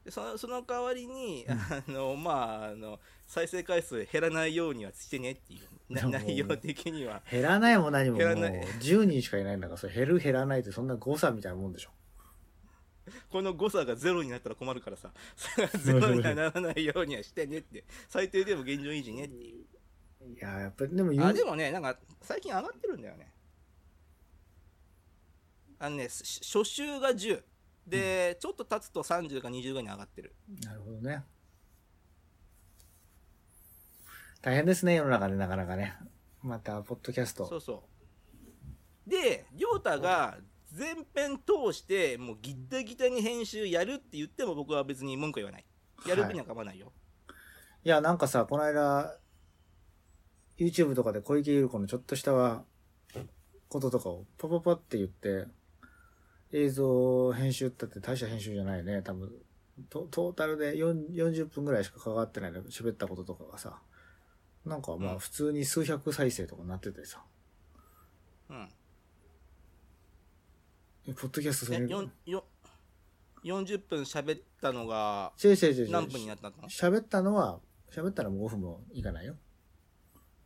[0.08, 7.20] でそのその代わりに、あのまああの再生回数減らないようにはしてねっていう内容的には。
[7.30, 8.64] 減らないも何ももう減らない。
[8.80, 11.90] 10人しかいないんだから、それ減る減らないってそんな誤差みたいなもんでしょ。
[13.30, 15.12] この誤差がゼロになったら困るからさ。
[15.78, 17.84] ゼロにはならないようにはしてねって。
[18.08, 19.66] 最低でも現状維持ねっていう。
[20.34, 23.30] いや、やっぱりでもあでもねなんか最近上がってるんだよね。
[25.78, 27.42] あのねし初週が10
[27.88, 31.24] で、ちょっと経つと30か20ぐらいに上がってるなるほどね。
[34.40, 35.94] 大変ですね、世の中でなかなかね。
[36.42, 37.46] また、ポッドキャスト。
[37.46, 37.84] そうそ
[39.06, 40.36] うで亮太が
[40.70, 45.64] 全編通してもうギッタギタに編集やるって言っても僕は別に文句言わない
[46.06, 46.92] やる分には構わないよ、
[47.84, 49.18] いや、なんかさ、この間、
[50.58, 52.64] YouTube とかで小池百合子のちょっとしたは
[53.68, 55.46] こととかをパパパって言って、
[56.52, 59.02] 映像編集ったって大した編集じゃないね。
[59.02, 59.30] 多分、
[59.90, 63.80] トトータルで4 40分ぐらいしか関わってないの喋ったこととかがさ、
[64.64, 65.16] なんかまうん。
[65.16, 67.22] あ普通に数百再生とかなっててさ、
[68.50, 68.68] うん。
[71.08, 72.44] えポッドキャストそえれ、よんよ
[73.44, 76.56] 40分喋ったのが何分になったの？
[76.68, 79.36] 喋ったのは、喋ったらもう5分もいかないよ。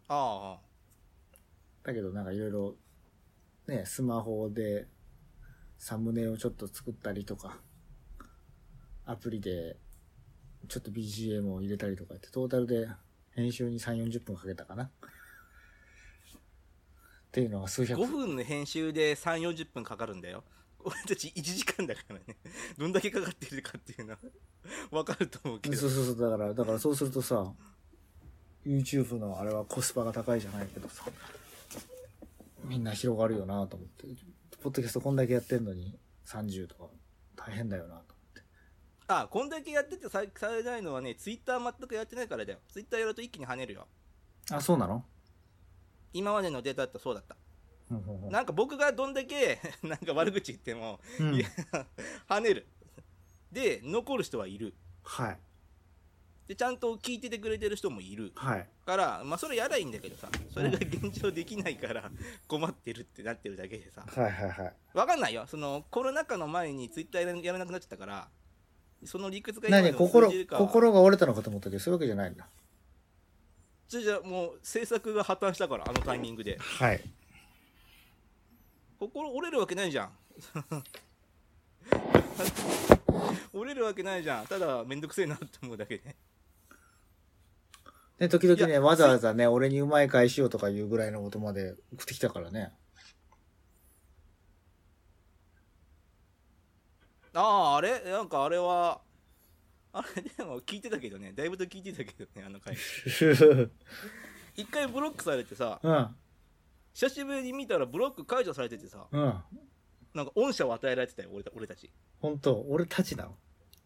[0.09, 0.61] ああ
[1.85, 2.75] だけどなんかいろいろ、
[3.67, 4.87] ね、スマホで
[5.83, 7.59] サムネをちょっと作ったりとか、
[9.05, 9.77] アプリで
[10.69, 12.87] ちょっと BGM を入れたりとかって、トータルで
[13.35, 14.85] 編集に3、40分かけたかな。
[14.85, 14.89] っ
[17.33, 18.01] ていうのが数百。
[18.01, 20.45] 5分の編集で3 4 0分かかるんだよ。
[20.85, 22.23] 俺たち1時間だからね。
[22.79, 24.19] どんだけかかってるかっていうのは
[24.93, 25.77] 分かると思うけど。
[25.77, 27.53] そうそうそう、だから、だからそうするとさ、
[28.65, 31.07] YouTube のあれはコスパが高いじゃないけどさ、
[32.67, 34.07] みんな広がるよなと思って、
[34.63, 36.85] ポッドキャストこんだけやってんのに30とか
[37.35, 38.43] 大変だよなと思って。
[39.09, 42.59] あこんだけやっててさされないのはねツイッター全くやってないからだよ。
[42.69, 43.89] ツイッターやると一気に跳ねるよ。
[44.51, 45.05] あ、そうなの？
[46.13, 47.37] 今までのデータだとそうだった。
[47.91, 48.31] うんうんうん。
[48.31, 51.35] なんか僕がどんだけ なんか悪口言ってもうん。
[51.35, 51.49] いや
[52.29, 52.67] 跳ねる。
[53.51, 54.75] で残る人はいる。
[55.03, 55.39] はい。
[56.53, 58.67] でちゃんと聞いててくれてる人もいるはい。
[58.85, 62.11] からまあそれやらいいんだけどさそれが現状できないから
[62.47, 64.05] 困ってるってなってるだけでさ。
[64.07, 64.73] はいはいはい。
[64.93, 65.47] わかんないよ。
[65.47, 68.29] そのコロナ禍の前にツイッターやらなくなっちゃったから
[69.05, 69.95] その理屈が何？
[69.95, 72.47] 心心が折れたのかと思ったけどそういうわけじゃないんだ。
[73.89, 76.59] じゃあじゃあもう制作が破綻したからあのタイミングで。
[76.59, 77.01] はい。
[79.01, 80.11] 心折れるわけないじゃん。
[83.55, 84.47] 折れるわけないじゃん。
[84.47, 86.15] ただめんどくせえなって思うだけで
[88.23, 92.73] ね時々ねわざわざね俺にうまい返しようとかいうぐらいのことまで送ってきたからね。
[97.35, 98.01] あああれ？
[98.05, 99.01] なんかあれは
[99.93, 101.33] あれでも聞いてたけどね。
[101.35, 102.77] だいぶと聞いてたけどねあの回
[104.55, 106.17] 一回ブロックされてさうん。
[106.95, 109.43] 久しぶりに見たらブロック解除されててさうん。
[110.15, 111.91] なんか恩赦を与えられてたよ俺た俺たち。
[112.21, 112.61] 本当？
[112.69, 113.37] 俺たちなの？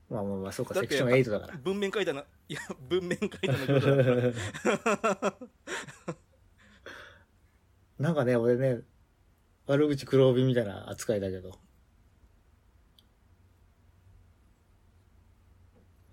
[0.08, 1.54] まあまあまあそうかセクション8だから。
[1.58, 5.36] 文面書いたのいや文面書いたのことだから
[7.98, 8.82] なんかね俺ね
[9.66, 11.58] 悪口黒帯みたいな扱いだけど。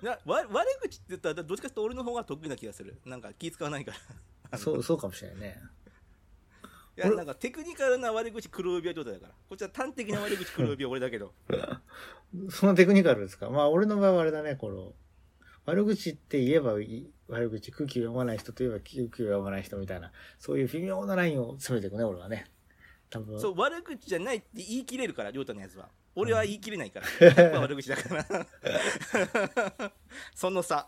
[0.02, 3.00] なわ悪口って言ったらどっちかっていうと俺の方が得意な気がする。
[3.06, 3.94] なんか気使わないか
[4.52, 4.58] ら。
[4.58, 5.62] そうそうかもしれないね。
[5.62, 5.83] 俺
[6.96, 9.34] いやなんかテクニカルな悪口黒帯は状態だから。
[9.50, 11.34] こっちは端的な悪口黒帯は俺だけど。
[12.52, 13.50] そのテクニカルですか？
[13.50, 14.94] まあ俺の場合はあれだねこの
[15.66, 16.74] 悪口って言えば
[17.30, 22.46] 悪口空気を読まない人といえば空気を読まない人みたいなそういう微妙なラインを攻めていくね俺はね。
[23.10, 23.40] 多分。
[23.40, 25.90] そう悪口じゃないって言い切れるから亮太のやつは。
[26.16, 28.48] 俺は言い切れないから、 やっぱ悪口だから。
[30.36, 30.86] その差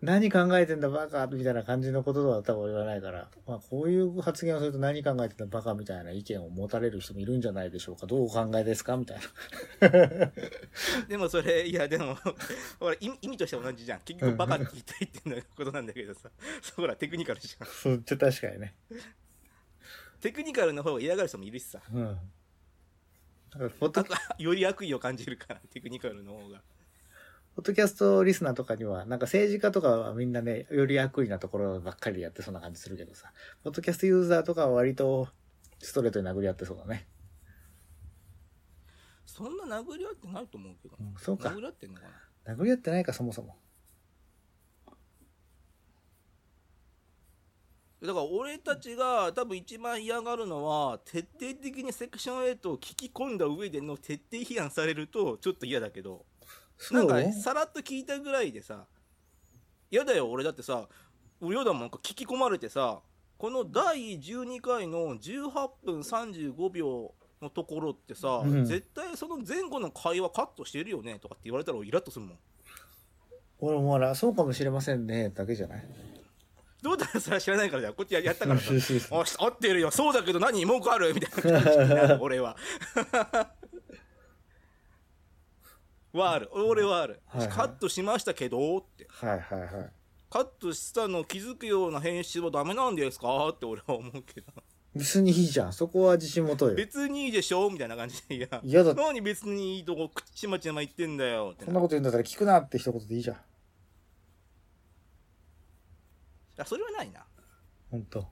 [0.00, 8.06] 何考えてんだバカみたいな感じのことは多分言わないから、まあこういう発言をすると何考えてんだバカみたいな意見を持たれる人もいるんじゃないでしょうか。
[8.06, 8.96] どうお考えですか？
[8.96, 9.18] みたい
[9.80, 10.30] な。
[11.08, 12.14] でもそれいやでも
[12.78, 16.30] ほら意味としては同じじゃん結局バカって言いたいっていうことなんだけどさ
[16.62, 18.74] そうほらテクニカルじゃんそう、ちょ確かにね。
[20.20, 22.18] テクニカルの方が嫌がる人もいるしさうん。
[24.38, 26.62] より悪意を感じるからテクニカルの方が
[27.58, 33.32] ポッドキャストリスナーとかには、なんか政治家とかはみんなね、より悪意なところばっかりでやってそうな感じするけどさ、
[33.64, 35.26] ポッドキャストユーザーとかは割と
[35.80, 37.08] ストレートに殴り合ってそうだね。
[39.26, 41.58] そんな殴り合ってないと思うけどうん、そうか殴。
[41.58, 42.02] り合ってんのか
[42.46, 43.56] な殴り合ってないか、そもそも。
[48.00, 56.24] だから俺たちが多分一番嫌がるのは徹底的にセクション8を聞き込んだ上での徹底批判されるとちょっと嫌だけど
[56.92, 58.86] なんかさらっと聞いたぐらいでさ
[59.90, 60.88] 嫌だよ俺だってさ
[61.40, 63.00] 俺よだもんなんか聞き込まれてさ
[63.36, 65.50] この第12回の18
[65.84, 68.64] 分35秒のところってさ、うん。
[68.64, 72.38] 絶対その前後の会話カットしてるよねとかって言われたら俺イラッとするもん。
[73.60, 75.86] 俺もほら、そうかもしれませんね、だけじゃない？
[76.82, 77.94] どうだらそれは知らないからじゃん。
[77.94, 78.72] こっちややったからさ。
[79.38, 79.92] 合ってるよ。
[79.92, 80.64] そうだけど何？
[80.64, 81.14] 文句ある？
[81.14, 82.56] みたいな感じになる俺は
[86.12, 86.50] はある。
[86.52, 87.48] 俺はある、はいはい。
[87.56, 89.06] カットしましたけどって。
[89.08, 89.92] はいはいはい。
[90.30, 94.52] カットしたの気づくような編集はダメなんですかって俺は思うけど。
[94.94, 95.72] 別にいいじゃん。
[95.72, 96.74] そこは自信持とうよ。
[96.74, 98.48] 別にいいでしょみたいな感じでいや。
[98.62, 101.64] 嫌だ何別にいいとこ口まちま言ってんだよって。
[101.64, 103.36] そんなこと言うんだったら聞くなって一言でいいじゃん。
[106.60, 107.24] あそれはないな。
[107.90, 108.26] ほんと。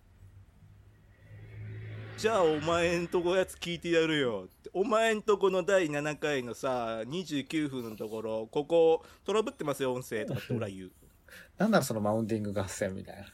[2.19, 4.49] じゃあお前んとこやつ聞いてやるよ
[4.79, 10.91] お前んとこの第7回のさ29分のところここトラブってますよ音声とかって俺は言う
[11.57, 13.25] なんならそのマウンティング合戦みたいな。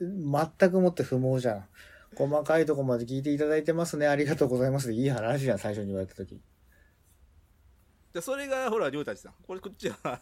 [0.58, 1.68] 全くもって不毛じゃん。
[2.16, 4.06] 細かいとこまで聞いていただいてますね。
[4.06, 6.40] ありがとうございますでいい話じゃん、最初に言われた時。
[8.18, 10.20] でそれがほら亮太さんこれこっちは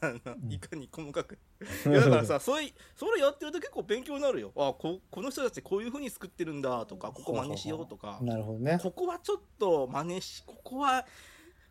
[0.51, 1.39] いかに細かく
[1.87, 8.79] いやだからさ それそれやってると結構勉強になるよあここの人たちこういう風に作ってるんだとかここ真似しようとか なるほどね。
[8.83, 11.07] ここはちょっと真似しここは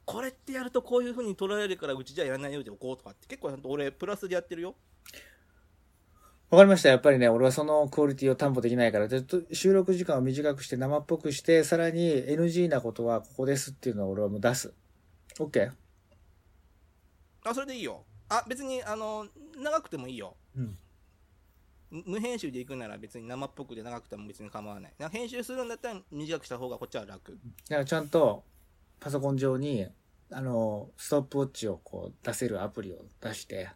[0.03, 4.75] これってやるとこういう風に取られるからうちじゃやらないようにおこうとかって結構ちゃんと俺プラスでやってるよ
[6.49, 6.89] わかりました。
[6.89, 14.71] やっぱりね、俺はそのクオリティを担保できないから、ずっと収録時間を短くして生っぽくして、さらに NG なことはここですっていうのを俺はもう出す。
[15.39, 15.71] OK?
[17.45, 18.03] あそれでいいよ。
[18.27, 19.27] あ別にあの
[19.57, 20.35] 長くてもいいよ。
[20.57, 20.77] うん。
[21.91, 24.93] む無編集でいくなら別に生っぽくで長くても別に構わない。
[25.11, 27.37] 編集するんだったら短くした方がこっちは楽。
[27.69, 28.43] だからちゃんと
[28.99, 29.87] パソコン上に、
[30.31, 33.69] あの、ストップウォッチをこう出せるアプリを出して、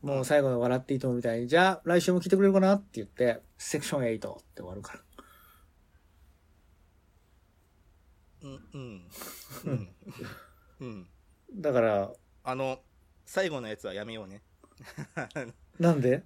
[0.00, 5.00] もう最後の笑っていいと思うみたいに、じゃあ来週も聞いてくれるかなって言って、セクション8って終わるから。
[8.42, 9.02] うんうん。
[9.64, 9.88] うん。
[10.80, 11.08] うん。
[11.54, 12.12] だから、
[12.44, 12.80] あの
[13.24, 14.42] 最後のやつはやめようね
[15.78, 16.22] なんで？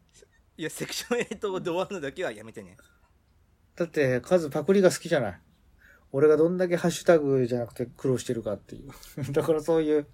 [0.56, 2.76] いやセクション8で終わるのだけはやめてね
[3.76, 5.40] だって、数パクリが好きじゃない？
[6.12, 8.90] 俺がどんだけハッシュタグじゃなくて苦労してるかっていう。
[9.32, 10.06] だからそういう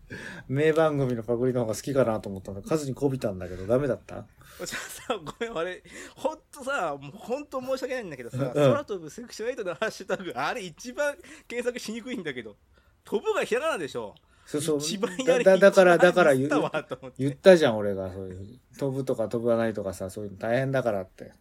[0.48, 2.62] 名番組のパクリの方が好きかなと思ったんだ。
[2.62, 4.26] 数にこびたんだけど、ダメだった？
[4.57, 5.82] じゃあさごめんあれ
[6.16, 11.16] ほんとさほんと申し訳ないんだけどさ、うん空飛ぶセクション8のハッシュタグあれ一番
[11.48, 12.57] 検索しにくいんだけど
[13.05, 14.14] 飛ぶがひらがなでしょ
[14.45, 14.78] そうそう。
[14.78, 18.12] 一番だやりだだから、だから言言ったわと思って言ったじゃん、俺が。
[18.12, 18.61] そういう。
[18.78, 21.32] 飛ぶとか飛ばないとかさ、そういうの大変だからって。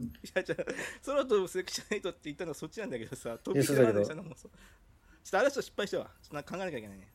[0.00, 0.64] いやじゃあ
[1.06, 7.08] 空飛ぶセクション8って言ったのはそっちなんだけどさ飛びいやそうだけどひらがなでしたのもそうちょっとあれは失敗したわちょっと考えなきゃいけないね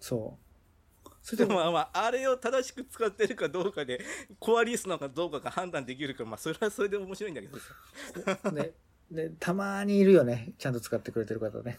[0.00, 1.08] そう。
[1.22, 4.00] それでもまああれを正しく使ってるかどうかで
[4.38, 8.72] コアリスなのかどうかが判断できるかまあそれはそれで面白いんだけどさね、
[9.10, 10.52] ね、たまにいるよね。
[10.58, 11.78] ちゃんと使ってくれてる方ね。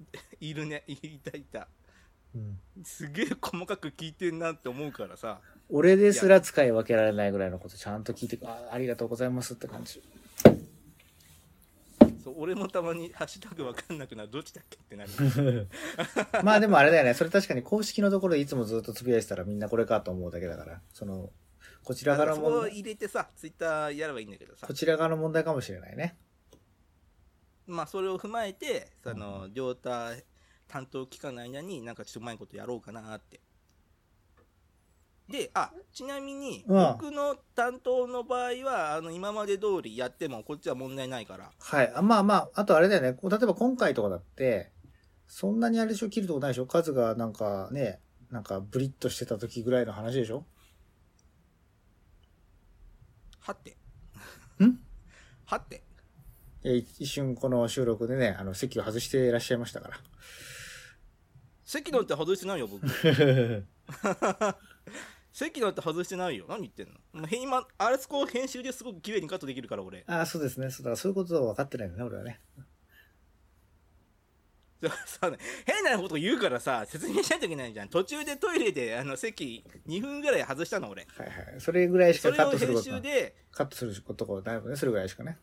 [0.40, 1.68] いるねいたいた
[2.34, 2.58] うん。
[2.84, 10.02] すげえ細かく聞いてんなって思うからさ俺ですら使い分けられないぐらいのことちゃんと聞いて、あありがとうございますって感じ。
[12.22, 15.68] そう俺もたまにハッシュタグわかんなくなるどっちだっけってなる
[16.44, 17.14] まあでもあれだよね。
[17.14, 20.82] それ確かに公式のところでいつもずっとつぶやいてたらみんなこれかと思うだけだから。
[20.92, 21.30] その、
[21.84, 26.16] こちら側の問題、入れてさツイッターやればいいんだけどさこちら側の問題かもしれないね。
[27.70, 29.90] まあそれを踏まえてその両太
[30.68, 33.40] 担当期間の間になんかちょっとうまいことやろうかなって。
[35.28, 36.86] であちなみにうん。
[36.98, 41.50] 僕の担当の場合はあの今まで通りやってもこっちは問題ないから。
[41.58, 41.92] はい。
[41.94, 43.16] あまあまあ、あとあれだよね。
[43.22, 44.72] 例えば今回とかだって、
[45.28, 46.66] そんなにあれでしょ切るとこないでしょ？
[46.66, 48.00] 数がなんかね、
[48.32, 50.44] なんかブリッとしてた時ぐらいの話でしょ？
[53.38, 53.76] はって。
[54.64, 54.80] ん？
[55.46, 55.84] はって
[56.62, 59.96] いやい一瞬この収録でね、あの席を外していらっしゃいましたから。
[61.64, 62.84] 席のって外してないよ僕
[65.32, 67.20] 席のって外してないよ何言ってんの？
[67.20, 70.68] もうへ今あれそこ編集ですごく綺麗にカットできるから俺ああ、そうですね。
[70.70, 72.40] そうだからそういうことは分かってないんだね、俺はね。
[74.80, 75.32] だからさ
[75.66, 81.60] 変なこと言うからさ説明しないといけないじゃん途中でトイレであの席2分ぐらい外したの俺はいはい。
[81.60, 83.12] それぐらいしかカッそれを編トすることない。
[83.14, 84.76] 集でカットすることがないもんね。
[84.76, 85.38] それぐらいしかね。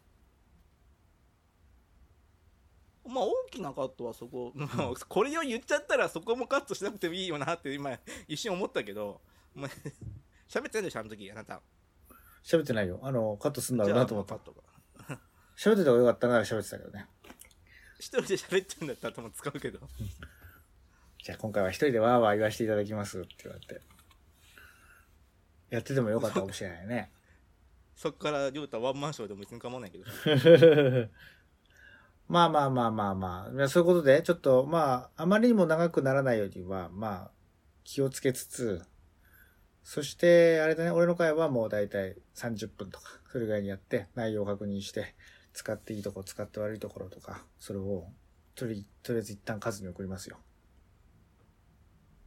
[3.07, 7.97] まあ大きなカットはそこ、 まあ、これを言っちゃったらそこもカットしなくてもいいよなって今
[8.27, 9.21] 一瞬思ったけど、
[9.55, 9.71] まあ、
[10.47, 11.61] 喋ってないでしょあの時あなた
[12.43, 12.99] 喋ってないよ。
[13.03, 14.35] あの、カットすんだろうなと思った
[15.57, 17.07] 喋ってた方がよかったなら喋ってたけどね。
[17.99, 19.79] 一人で喋ってるんだったら多分使うけど
[21.23, 23.81] じゃあ今回は一人でわーわー言わせていただきますって言われて。
[25.69, 27.11] やっててもよかったかもしれないね。
[27.95, 30.05] そっから亮太ワンマンショーでも別に構わないけど
[32.27, 33.69] まあまあまあまあまあ。
[33.69, 37.31] そういうことで、ちょっとまあ、あまりにも長くならないようには、まあ、
[37.83, 38.81] 気をつけつつ、
[39.83, 45.15] そして、あれだね、俺の回はもうだいたい30分とか、それぐらいにやって、内容を確認して、
[45.53, 48.09] 使っていいところ、使って悪いところとか、それを、
[48.55, 50.37] とり、とりあえず一旦数に送りますよ。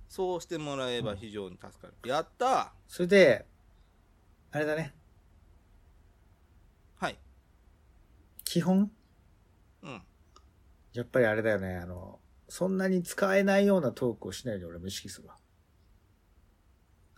[0.09, 3.47] そうしてもらえば非常に助かる、やったそれで、
[4.53, 4.95] あれだね、
[6.97, 7.19] はい。
[8.45, 8.91] 基本、
[9.83, 10.03] うん
[10.93, 12.19] やっぱりあれだよね、あの、
[12.49, 15.37] そんなに使えないようなトークをしないように俺も意識するわ。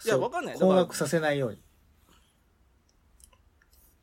[0.04, 1.62] いやわかんない困惑させないように。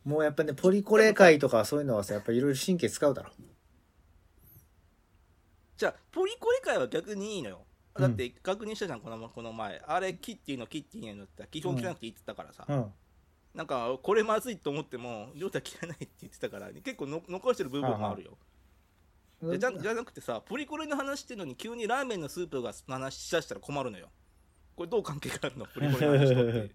[0.05, 3.31] もうやっぱね、ポリコレ会とかそういうのはさ、やっぱいろいろ神経使うだろ。
[5.77, 12.91] じゃあポリコレ界は逆にいいのようんだって確認したじゃんこのこの前あれキッティのキッティのって基本切らなくていいって言ったからさ、うん。
[13.53, 18.37] なんかこれまずいと思っても亮太切らないって言ってたから結構の残してる部分もあるよ
[19.41, 24.09] でじゃじゃなくてさポリコレの話してるのに急にラーメンのスープが話しだしたら困るのよ。
[24.75, 25.65] これどう関係があるの？
[25.65, 26.71] ポリコレの話とって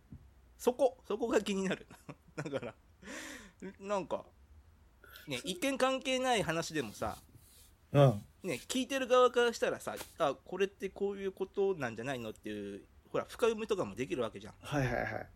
[0.56, 1.86] そこそこが気になる。
[2.36, 2.74] だから
[3.80, 4.24] なんか
[5.26, 7.16] ね一見関係ない話でもさ
[7.92, 8.24] うん。
[8.42, 14.54] ね聞いてる側からしたらさあこれってこういうことなんじゃないのっていうほら深読みとかもできるわけじゃん。
[14.60, 15.28] はいはいはい。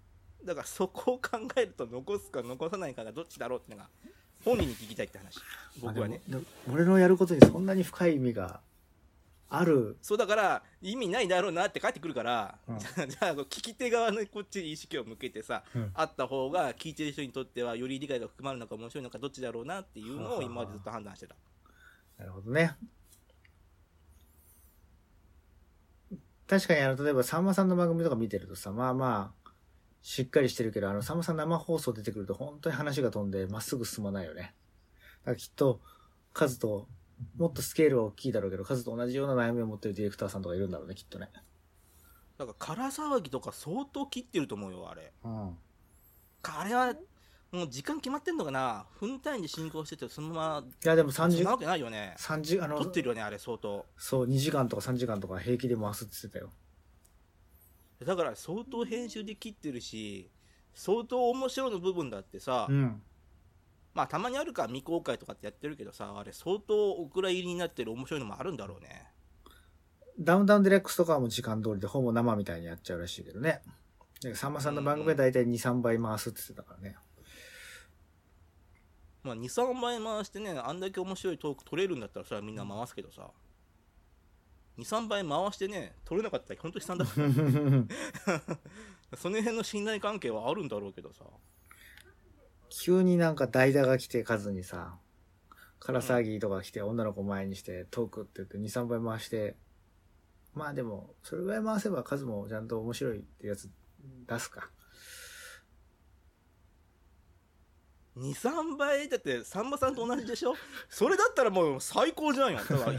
[0.45, 3.91] だからそこを考えると残すか残さないかがどっちだろうってのが
[4.45, 5.38] 本人に聞きたいって話。
[5.80, 6.20] 僕はね。
[6.72, 8.61] 俺のやることにそんなに深い意味が
[9.49, 9.99] ある。
[10.01, 12.78] そうだから意味ないだろうなって帰ってくるから、うん。
[12.80, 15.91] じゃあ聞き手側のこっちに意識を向けてさ、うん。
[15.95, 21.34] あった方が聞いてる人にとってはより理解が深まるのか面白いのかどっちだろうなっていうのを今までずっと判断してた。
[22.16, 22.76] なるほどね。
[26.47, 29.39] 確かにあの、例えばさんまさんの番組とか見てるとさ、まあまあ、
[30.03, 34.55] しっかりしてるけど、あの、さんまさん生放送出てくると本当に話が飛んでまっすぐ進まないよね。
[35.21, 35.81] だからきっと、
[36.33, 36.89] カズと、
[37.37, 41.29] もっとスケールは大きいだろうけど、カズと同じような悩みを持ってるディレクターさんとかいるんだろうね、きっとね。
[42.39, 45.59] だから空騒ぎとか相当切ってると思うよあれうん。
[46.43, 46.95] あれは
[47.53, 48.87] もう時間決まってんのかな？
[48.99, 56.51] 分単位で進行しててそのままいや、でも3時そんな、わけないよね3時、あの撮っ、てるよねあれ相当そう、2時間とか3時間とか平気で回すって言ってたよ。
[58.05, 60.31] だから相当編集で切ってるし
[60.75, 63.03] 相当面白いの部分だってさ、うん。
[63.93, 69.09] まあたまにあるから未公開とかってやってるけどさあれ相当お蔵入りになってる面白いのもあるんだろうね
[70.19, 73.63] ダウンタウンデラックスとかはもう時間通りでほぼ生みたいにやっちゃうらしいけどね。
[74.21, 76.97] でさんまさんの番組は大体2、3倍回すって言ってたからね。
[79.23, 83.31] まあ23倍回してねあんだけ面白いトーク取れるんだったらそれはみんな回すけどさ
[84.81, 87.07] 23倍回してね取れなかったら本当に悲惨だ
[89.16, 91.24] その辺の信頼関係はあるんだろうけどさ。
[92.70, 94.97] 急になんか代打が来て数にさ、
[95.81, 99.57] 空騒ぎとか来て女の子前にしてトークって言って2、3倍回して、
[100.55, 103.68] まあでも、それぐらい回せば数もちゃんと面白いってやつ
[104.28, 104.70] 出すか。
[108.16, 110.55] 23倍だってさんまさんと同じでしょ？
[110.89, 112.93] それだったらもう最高じゃんよだから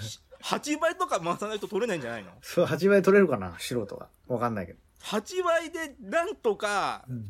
[0.44, 2.32] 8倍とか回さないと取れないんじゃないの？
[2.42, 3.56] そう、8倍取れるかな？
[3.60, 4.08] 素人が。
[4.28, 4.80] わかんないけど。
[5.04, 7.26] 8倍でなんとかうん。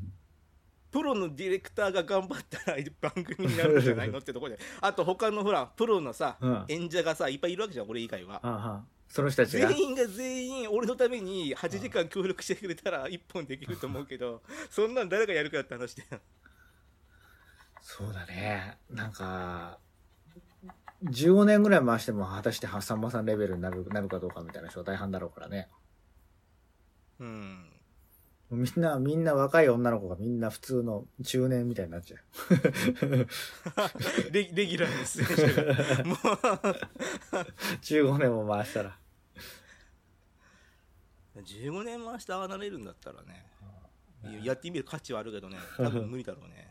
[0.92, 4.20] プロのディレクターが頑張ったら番組になるんじゃないの？
[4.20, 9.70] ってところであと他のほらプロのさ、うん演者がさいっぱいいるわけじゃん俺以外はその人たちが。
[9.70, 16.04] 全員が全員俺のために8時間協力してくれたら1本できると思うけど そんなん誰がやるかって話で
[17.82, 18.78] そうだね。
[18.90, 19.80] なんか、
[21.04, 25.68] 15年ぐらい回しても果たしてさんまさんレベルになるなるかどうかみたいな人大半だろうからね。
[27.20, 27.66] うん。
[28.52, 32.22] みんな、みんな若い女の子がみんな普通の中年みたいになっちゃう。
[34.32, 35.22] レレギュラーです
[36.04, 36.18] もう。
[37.82, 38.98] 15年も回したら。
[41.36, 43.46] 15年回してああなれるんだったらね。
[44.44, 45.58] やってみる価値はあるけどね。
[45.78, 46.71] 多分無理だろうね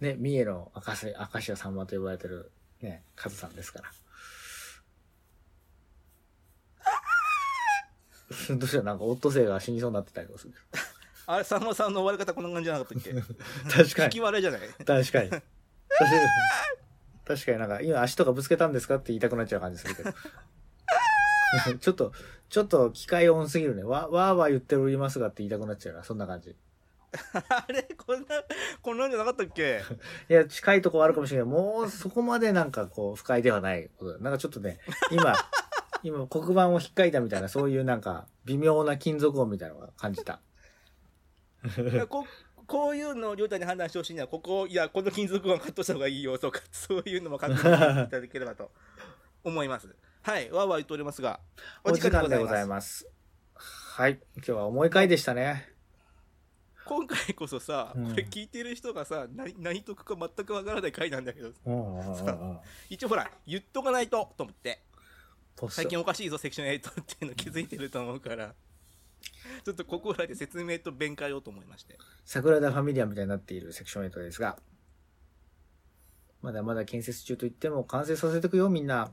[0.00, 3.90] ね、三重の明石、明石家さんまと呼ばれてる、ね、カズさんですから。
[8.56, 10.54] どうしたなんかオットセイが死にそうになってたりとかする。
[11.26, 13.12] あれさんまさんの終わり方こんな感じじゃなかったっけ
[13.70, 14.20] 確かに引き。
[14.20, 15.04] 笑いじゃない 確かに。
[15.06, 15.40] 確かに
[17.26, 20.12] 確かになんか、今足とかぶつけたんですかって言いたくなっちゃう感じするけど。
[21.80, 22.12] ちょっと、
[22.48, 23.82] ちょっと機械音すぎるね。
[23.82, 26.04] わ、わーわー言っておりますがって言いたくなっちゃうな。
[26.04, 26.56] そんな感じ。
[27.48, 28.26] あれこんな
[28.82, 29.82] こんなんじゃなかったっけ？
[30.28, 31.46] いや、近いとこはあるかもしれない。
[31.46, 34.78] もう、そこまでなんかこう、不快ではないことだなんかちょっとね、
[35.10, 35.34] 今、
[36.02, 40.40] 今、黒板を引っかいたみたいな、そういうなんか、微妙な金属音みたいなのが感じた。
[42.08, 42.26] こ
[42.66, 48.70] こういうのを亮太に判断してほしいのはここいやこの金属音カットした方がいいよとかそういうのも確認していただければと
[49.42, 49.88] 思います
[50.20, 51.40] はいわーわー言っておりますが
[51.82, 53.08] お時間でございすます。
[53.56, 54.20] はい。
[54.36, 55.77] 今日は重い回でしたね。
[56.88, 58.10] 今回こそさ、うん。
[58.10, 62.58] これ聞いてる人がさ何何得か全くわからない回なんだけどうんうん。
[62.88, 64.82] 一応ほら言っとかないとと思って。
[65.68, 68.54] 最近おかしいぞセクション8っていうの気づいてると思うから。
[69.64, 71.98] ちょっとここらで説明と弁解をと思いまして。
[72.24, 74.58] 桜田ファミリアみたいになっているセクション8ですが、
[76.40, 79.06] まだまだ建設中と言っても完成させてくよ、みんな。
[79.06, 79.10] っ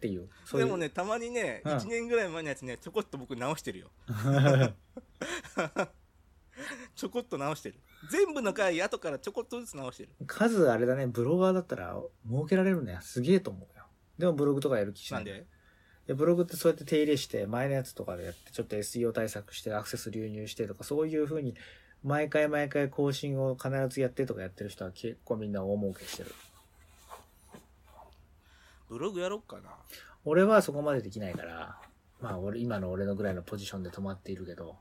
[0.00, 0.28] ていう。
[0.44, 0.66] そういう。
[0.66, 1.72] でもねたまにね、うん。
[1.72, 3.90] 1年ぐらい前のやつねちょこっと僕直してるよ
[6.94, 11.98] ちょこっと直してる全部の回後からちょこっとずつ直してる数あれだね、ブロガーだったら
[12.28, 12.98] 儲けられるね。
[13.02, 13.84] すげえと思うよ。
[14.18, 15.20] でもブログとかやる気しな。
[15.20, 15.46] ないんで？
[16.06, 21.54] いやブログってそうやって手入れして、前のやつとかでやって、ちょっと SEO 対策して、アクセス流入してとか、そういう風に、
[22.02, 26.30] 毎回毎回更新を必ずやってとかやってる人は結構みんな大儲けしてる。
[28.90, 29.74] ブログやろっかな
[30.26, 31.80] 俺はそこまでできないから、
[32.20, 34.76] まあ俺、今の俺のぐらいのポジションで止まっているけど、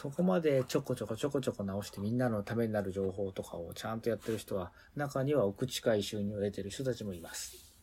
[0.00, 7.74] そこまでちょこちょこちょこちょこ直してみんなのためになる情報とかをちゃんとやってる人は、中には奥近い収入を得てる人たちもいます。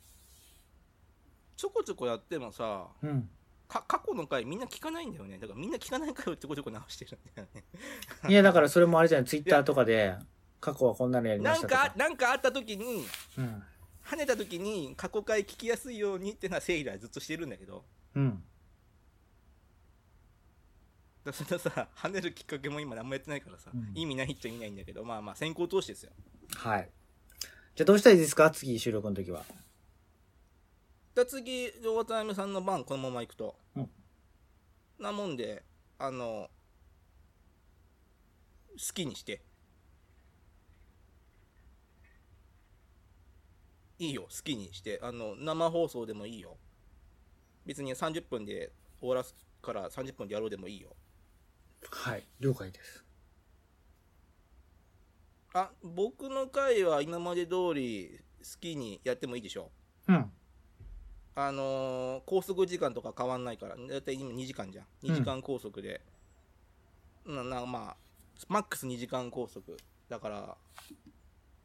[1.57, 3.29] ちょこちょこやってもさうん。
[3.67, 7.63] か過去の回みんな聞かないんだよねだからみんな聞かない回をちょこちょこ直してるんだよね
[8.29, 10.15] いや、だからそれもあれじゃない、ツイッターとかで、
[10.61, 11.89] 過去はこんなのやりまなんしたとか。
[11.89, 13.05] かなんかあった時に
[13.37, 13.63] うん。
[14.05, 17.83] 跳ねた時に過去回聞きやすいようにっていうのはセイラーずっとしてるんだけど
[18.15, 18.43] うん。
[21.25, 23.91] だそのさ跳ねるきっかけも今何もやってないからさ、うん。
[23.95, 26.11] 意味ないっちゃ意味ないんだけどまあまあ先行投資ですよ。
[26.55, 26.89] はい。
[27.75, 28.51] じゃあどうしたらいいですか？
[28.51, 29.43] 次収録の時は。
[31.15, 33.89] じゃあ次ロータイムさんの番このまま行くと、うん。
[34.99, 35.63] なもんで
[35.97, 36.49] あの
[38.77, 39.41] 好きにして。
[43.97, 44.99] いいよ好きにして。
[45.01, 46.57] あの生放送でもいいよ。
[47.65, 50.95] 別に30分で終わらすから30分でやろうでもいいよ。
[51.91, 52.23] はい。
[52.39, 53.03] 了解です。
[55.53, 59.71] あ、僕の回は今まで通り好きにやってもいいでしょ
[60.07, 60.31] うん。
[61.37, 64.85] あのー拘束時間とか変わんないから、だいたい今2時間じゃん。
[65.03, 66.01] 2時間拘束で。
[67.25, 67.97] ななまあ、
[68.47, 69.77] マックス2時間拘束。
[70.09, 70.57] だから、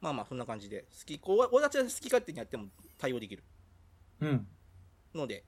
[0.00, 0.82] まあまあ、そんな感じで。
[0.82, 2.68] 好き、こう、俺たちは好き勝手にやっても
[2.98, 3.42] 対応できる。
[4.20, 4.46] うん。
[5.14, 5.44] ので、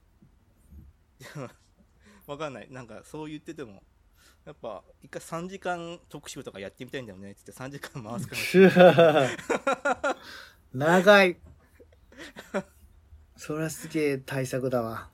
[2.27, 2.71] わかんない。
[2.71, 3.81] なんか、そう言ってても、
[4.45, 8.35] やっぱ、一回3時間特集とかやってみたいんだよねって言って3時間回すか
[10.03, 10.15] ら。
[10.73, 11.37] 長い。
[13.37, 15.09] そりゃすげえ対策だわ。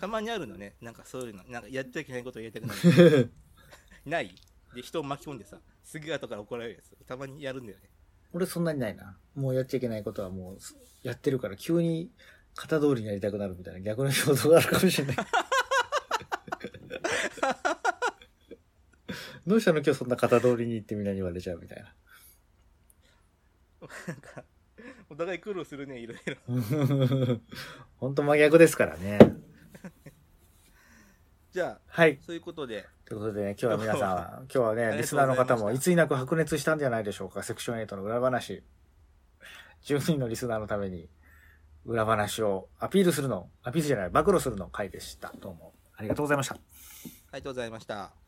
[0.00, 0.76] たまにあるのね。
[0.80, 1.44] なんかそういうの。
[1.44, 2.74] なんかやっちゃいけないことをやりたくな
[3.20, 3.30] い。
[4.06, 4.34] ない
[4.74, 7.04] で、人を巻き込んでさ、すぐ後から怒られるやつ。
[7.06, 7.90] たまにやるんだよね。
[8.32, 9.18] 俺そんなにないな。
[9.34, 10.58] もうやっちゃいけないことはもう
[11.02, 12.10] やってるから急に
[12.54, 15.16] 型通りになりたくなるみたいな逆の衝動があるかもしれない。
[19.48, 19.78] どうしたの？
[19.78, 21.94] 今日そんな型通りに行ってみんなに言われちゃうみたいな。
[24.06, 24.44] なんか、
[25.08, 26.36] お互い苦労するね、いろいろ。
[27.96, 29.18] 本当真逆ですからね。
[31.50, 32.18] じゃあ、はい。
[32.20, 37.42] そういうことで、ということでね、今日は皆さんは、今日はね、リスナーの方もいつになく白熱したんじゃないでしょうか。
[37.42, 38.62] セクション8の裏話。
[39.82, 41.08] 10人のリスナーのために、
[41.86, 45.32] 裏話をアピールするの、アピールじゃない、暴露するの回でした。
[45.40, 46.54] どうもありがとうございました。
[46.54, 46.58] あ
[47.36, 48.27] りがとうございました。